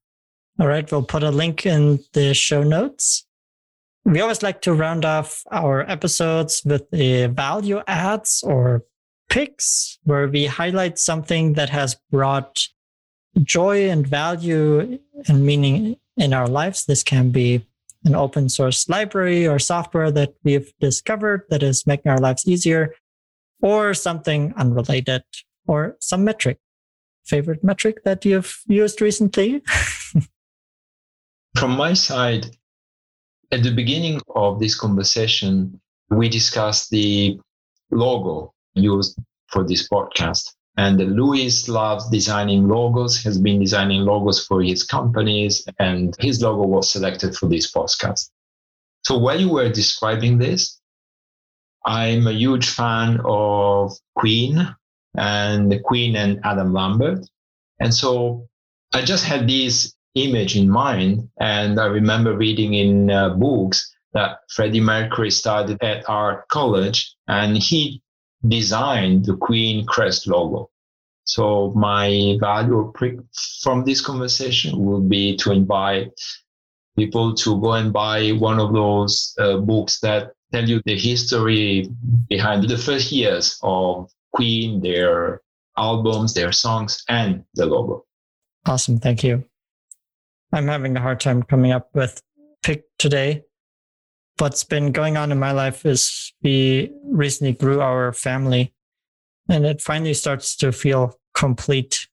All 0.60 0.68
right, 0.68 0.90
we'll 0.92 1.04
put 1.04 1.24
a 1.24 1.32
link 1.32 1.66
in 1.66 2.00
the 2.14 2.34
show 2.34 2.64
notes. 2.64 3.26
We 4.06 4.22
always 4.22 4.44
like 4.44 4.62
to 4.62 4.74
round 4.74 5.06
off 5.06 5.44
our 5.52 5.90
episodes 5.90 6.62
with 6.66 6.90
the 6.92 7.28
value 7.28 7.82
adds 7.88 8.44
or 8.44 8.84
picks 9.30 10.00
where 10.04 10.28
we 10.28 10.46
highlight 10.46 11.00
something 11.00 11.54
that 11.54 11.70
has 11.70 11.96
brought 12.12 12.68
joy 13.44 13.90
and 13.90 14.06
value 14.08 15.00
and 15.28 15.46
meaning 15.46 15.96
in 16.18 16.34
our 16.34 16.48
lives. 16.48 16.86
This 16.86 17.04
can 17.04 17.32
be 17.32 17.66
an 18.06 18.16
open 18.16 18.50
source 18.50 18.88
library 18.90 19.48
or 19.48 19.60
software 19.60 20.12
that 20.12 20.34
we've 20.44 20.74
discovered 20.80 21.44
that 21.50 21.64
is 21.64 21.86
making 21.86 22.12
our 22.12 22.18
lives 22.18 22.48
easier, 22.48 22.96
or 23.62 23.94
something 23.94 24.54
unrelated, 24.56 25.24
or 25.68 25.98
some 26.00 26.24
metric. 26.24 26.60
Favorite 27.26 27.64
metric 27.64 28.04
that 28.06 28.26
you've 28.26 28.62
used 28.68 29.02
recently? 29.02 29.62
From 31.58 31.72
my 31.72 31.94
side, 31.94 32.46
at 33.52 33.64
the 33.64 33.72
beginning 33.72 34.22
of 34.36 34.60
this 34.60 34.80
conversation, 34.80 35.82
we 36.10 36.30
discussed 36.30 36.90
the 36.90 37.40
logo 37.92 38.54
used 38.80 39.20
for 39.48 39.64
this 39.64 39.88
podcast. 39.88 40.54
And 40.78 40.98
Luis 40.98 41.68
loves 41.68 42.10
designing 42.10 42.68
logos, 42.68 43.22
has 43.24 43.38
been 43.38 43.60
designing 43.60 44.02
logos 44.02 44.46
for 44.46 44.62
his 44.62 44.84
companies, 44.84 45.68
and 45.78 46.16
his 46.20 46.42
logo 46.42 46.66
was 46.66 46.92
selected 46.92 47.36
for 47.36 47.48
this 47.48 47.72
podcast. 47.72 48.30
So 49.04 49.18
while 49.18 49.40
you 49.40 49.50
were 49.50 49.70
describing 49.70 50.38
this, 50.38 50.80
I'm 51.86 52.28
a 52.28 52.32
huge 52.32 52.70
fan 52.70 53.20
of 53.26 53.94
Queen 54.16 54.76
and 55.18 55.84
Queen 55.84 56.16
and 56.16 56.40
Adam 56.44 56.74
Lambert. 56.74 57.26
And 57.80 57.94
so 57.94 58.48
I 58.94 59.02
just 59.02 59.26
had 59.26 59.48
this 59.48 59.94
image 60.16 60.56
in 60.56 60.70
mind. 60.70 61.30
And 61.40 61.80
I 61.80 61.86
remember 61.86 62.36
reading 62.36 62.74
in 62.74 63.10
uh, 63.10 63.30
books 63.30 63.94
that 64.14 64.40
Freddie 64.50 64.82
Mercury 64.82 65.32
studied 65.32 65.82
at 65.82 66.08
art 66.10 66.48
college 66.50 67.16
and 67.28 67.58
he 67.58 68.02
designed 68.48 69.26
the 69.26 69.36
Queen 69.36 69.86
crest 69.86 70.28
logo. 70.28 70.70
So 71.24 71.72
my 71.76 72.38
value 72.40 72.92
from 73.62 73.86
this 73.86 74.02
conversation 74.02 74.84
would 74.86 75.10
be 75.10 75.38
to 75.38 75.52
invite 75.52 76.20
people 76.98 77.36
to 77.36 77.62
go 77.62 77.74
and 77.74 77.94
buy 77.94 78.32
one 78.32 78.60
of 78.60 78.74
those 78.74 79.36
uh, 79.40 79.58
books 79.58 80.00
that 80.00 80.32
tell 80.52 80.68
you 80.68 80.82
the 80.86 80.98
history 80.98 81.90
behind 82.28 82.68
the 82.68 82.78
first 82.78 83.12
years 83.12 83.60
of 83.62 84.10
Queen, 84.34 84.82
their 84.82 85.42
albums, 85.78 86.34
their 86.34 86.52
songs, 86.52 87.04
and 87.08 87.44
the 87.54 87.66
logo. 87.66 88.06
Awesome. 88.66 89.00
Thank 89.00 89.24
you. 89.24 89.46
I'm 90.52 90.68
having 90.68 90.98
a 90.98 91.02
hard 91.02 91.20
time 91.20 91.44
coming 91.44 91.72
up 91.72 91.90
with 91.94 92.22
pick 92.64 92.86
today. 92.98 93.44
What's 94.40 94.64
been 94.64 94.94
going 94.94 95.18
on 95.18 95.34
in 95.34 95.38
my 95.38 95.52
life 95.52 95.86
is 95.86 96.32
we 96.42 96.94
recently 97.04 97.52
grew 97.52 97.82
our 97.82 98.14
family 98.14 98.74
and 99.50 99.66
it 99.66 99.82
finally 99.82 100.14
starts 100.14 100.56
to 100.58 100.72
feel 100.72 101.20
complete. 101.34 102.08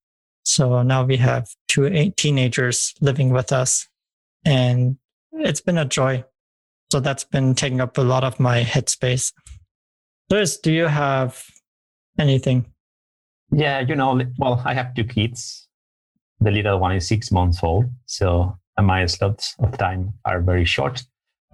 So 0.45 0.83
now 0.83 1.05
we 1.05 1.19
have 1.19 1.49
two 1.69 2.11
teenagers 2.17 2.95
living 3.01 3.31
with 3.31 3.53
us 3.53 3.87
and 4.45 4.97
it's 5.35 5.61
been 5.61 5.79
a 5.79 5.85
joy. 5.85 6.25
So 6.91 6.99
that's 6.99 7.23
been 7.23 7.55
taking 7.55 7.81
up 7.81 7.97
a 7.97 8.03
lot 8.03 8.25
of 8.25 8.41
my 8.41 8.65
headspace. 8.65 9.33
Luis, 10.29 10.59
do 10.59 10.73
you 10.73 10.87
have 10.87 11.41
anything? 12.19 12.67
Yeah, 13.53 13.81
you 13.81 13.95
know, 13.95 14.21
well, 14.39 14.61
I 14.65 14.75
have 14.75 14.95
two 14.95 15.05
kids. 15.05 15.69
The 16.41 16.51
little 16.51 16.81
one 16.81 16.97
is 16.97 17.07
six 17.07 17.31
months 17.31 17.63
old. 17.63 17.85
So 18.07 18.59
my 18.83 19.07
slots 19.07 19.55
of 19.61 19.79
time 19.79 20.15
are 20.25 20.41
very 20.41 20.65
short. 20.65 21.05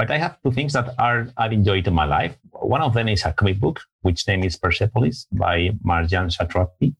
But 0.02 0.10
I 0.10 0.18
have 0.18 0.36
two 0.42 0.50
things 0.50 0.72
that 0.72 0.96
are 0.98 1.28
I've 1.36 1.52
enjoyed 1.52 1.86
in 1.86 1.94
my 1.94 2.06
life. 2.06 2.36
One 2.50 2.82
of 2.82 2.92
them 2.92 3.06
is 3.06 3.24
a 3.24 3.32
comic 3.32 3.60
book, 3.60 3.78
which 4.00 4.26
name 4.26 4.42
is 4.42 4.56
Persepolis 4.56 5.28
by 5.30 5.70
Marjane 5.86 6.28
Satrapi. 6.36 6.96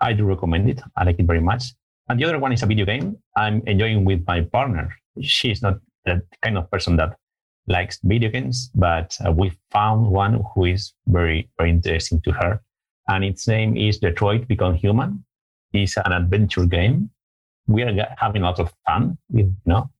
I 0.00 0.12
do 0.12 0.24
recommend 0.24 0.70
it. 0.70 0.80
I 0.96 1.02
like 1.02 1.18
it 1.18 1.26
very 1.26 1.40
much. 1.40 1.74
And 2.08 2.20
the 2.20 2.26
other 2.26 2.38
one 2.38 2.52
is 2.52 2.62
a 2.62 2.66
video 2.66 2.86
game 2.86 3.18
I'm 3.34 3.60
enjoying 3.66 4.04
with 4.04 4.24
my 4.24 4.42
partner. 4.42 4.94
She's 5.20 5.62
not 5.62 5.80
the 6.04 6.22
kind 6.40 6.56
of 6.56 6.70
person 6.70 6.94
that 6.98 7.16
likes 7.66 7.98
video 8.04 8.30
games, 8.30 8.70
but 8.72 9.18
uh, 9.26 9.32
we 9.32 9.58
found 9.72 10.06
one 10.06 10.44
who 10.54 10.66
is 10.66 10.92
very, 11.08 11.50
very 11.58 11.70
interesting 11.70 12.20
to 12.20 12.30
her. 12.30 12.62
And 13.08 13.24
its 13.24 13.48
name 13.48 13.76
is 13.76 13.98
Detroit 13.98 14.46
Become 14.46 14.74
Human. 14.74 15.24
It's 15.72 15.96
an 15.96 16.12
adventure 16.12 16.66
game. 16.66 17.10
We 17.66 17.82
are 17.82 18.14
having 18.16 18.42
a 18.42 18.44
lot 18.44 18.60
of 18.60 18.72
fun 18.86 19.18
with, 19.28 19.46
you 19.46 19.72
know, 19.72 19.90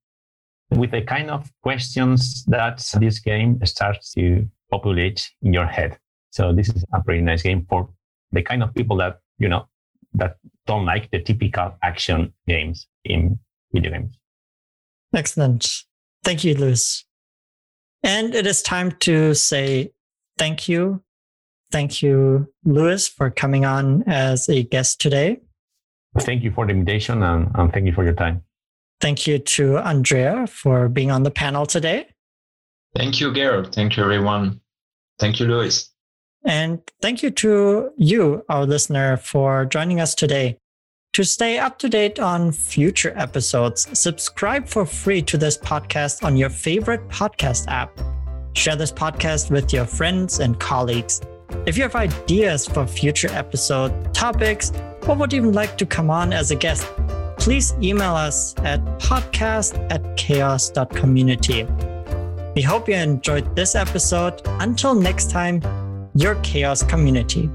with 0.70 0.90
the 0.90 1.02
kind 1.02 1.30
of 1.30 1.50
questions 1.62 2.44
that 2.46 2.84
this 3.00 3.18
game 3.18 3.64
starts 3.64 4.12
to 4.14 4.46
populate 4.70 5.30
in 5.42 5.52
your 5.52 5.66
head. 5.66 5.98
So 6.30 6.52
this 6.52 6.68
is 6.68 6.84
a 6.92 7.02
pretty 7.02 7.22
nice 7.22 7.42
game 7.42 7.66
for 7.68 7.88
the 8.32 8.42
kind 8.42 8.62
of 8.62 8.74
people 8.74 8.96
that, 8.98 9.20
you 9.38 9.48
know, 9.48 9.66
that 10.14 10.36
don't 10.66 10.84
like 10.84 11.10
the 11.10 11.20
typical 11.20 11.74
action 11.82 12.32
games 12.46 12.86
in 13.04 13.38
video 13.72 13.92
games. 13.92 14.18
Excellent. 15.14 15.84
Thank 16.22 16.44
you, 16.44 16.54
Luis. 16.54 17.04
And 18.02 18.34
it 18.34 18.46
is 18.46 18.62
time 18.62 18.92
to 19.00 19.34
say 19.34 19.92
thank 20.36 20.68
you. 20.68 21.02
Thank 21.70 22.02
you, 22.02 22.52
Luis, 22.64 23.08
for 23.08 23.30
coming 23.30 23.64
on 23.64 24.02
as 24.06 24.48
a 24.48 24.62
guest 24.62 25.00
today. 25.00 25.40
Thank 26.18 26.42
you 26.42 26.50
for 26.50 26.66
the 26.66 26.72
invitation 26.72 27.22
and, 27.22 27.50
and 27.54 27.72
thank 27.72 27.86
you 27.86 27.92
for 27.92 28.04
your 28.04 28.14
time. 28.14 28.42
Thank 29.00 29.26
you 29.26 29.38
to 29.38 29.78
Andrea 29.78 30.46
for 30.46 30.88
being 30.88 31.10
on 31.10 31.22
the 31.22 31.30
panel 31.30 31.66
today. 31.66 32.08
Thank 32.96 33.20
you, 33.20 33.32
Gerald. 33.32 33.74
Thank 33.74 33.96
you, 33.96 34.02
everyone. 34.02 34.60
Thank 35.18 35.40
you, 35.40 35.46
Luis. 35.46 35.90
And 36.44 36.80
thank 37.02 37.22
you 37.22 37.30
to 37.30 37.90
you, 37.96 38.44
our 38.48 38.64
listener, 38.64 39.16
for 39.16 39.64
joining 39.66 40.00
us 40.00 40.14
today. 40.14 40.58
To 41.14 41.24
stay 41.24 41.58
up 41.58 41.78
to 41.80 41.88
date 41.88 42.18
on 42.20 42.52
future 42.52 43.12
episodes, 43.16 43.86
subscribe 43.98 44.68
for 44.68 44.86
free 44.86 45.22
to 45.22 45.36
this 45.36 45.58
podcast 45.58 46.22
on 46.22 46.36
your 46.36 46.50
favorite 46.50 47.06
podcast 47.08 47.66
app. 47.68 47.98
Share 48.54 48.76
this 48.76 48.92
podcast 48.92 49.50
with 49.50 49.72
your 49.72 49.84
friends 49.84 50.40
and 50.40 50.58
colleagues. 50.58 51.20
If 51.66 51.76
you 51.76 51.82
have 51.82 51.96
ideas 51.96 52.66
for 52.66 52.86
future 52.86 53.30
episode 53.32 54.14
topics, 54.14 54.72
or 55.06 55.16
would 55.16 55.32
even 55.32 55.52
like 55.52 55.76
to 55.78 55.86
come 55.86 56.10
on 56.10 56.32
as 56.32 56.50
a 56.50 56.56
guest, 56.56 56.86
please 57.38 57.74
email 57.82 58.14
us 58.14 58.54
at 58.58 58.80
podcast 58.98 59.78
at 59.90 60.02
chaoss.community. 60.16 61.66
We 62.54 62.62
hope 62.62 62.88
you 62.88 62.94
enjoyed 62.94 63.54
this 63.54 63.74
episode. 63.74 64.42
Until 64.60 64.94
next 64.94 65.30
time, 65.30 65.62
your 66.14 66.34
CHAOSS 66.36 66.82
community. 66.88 67.48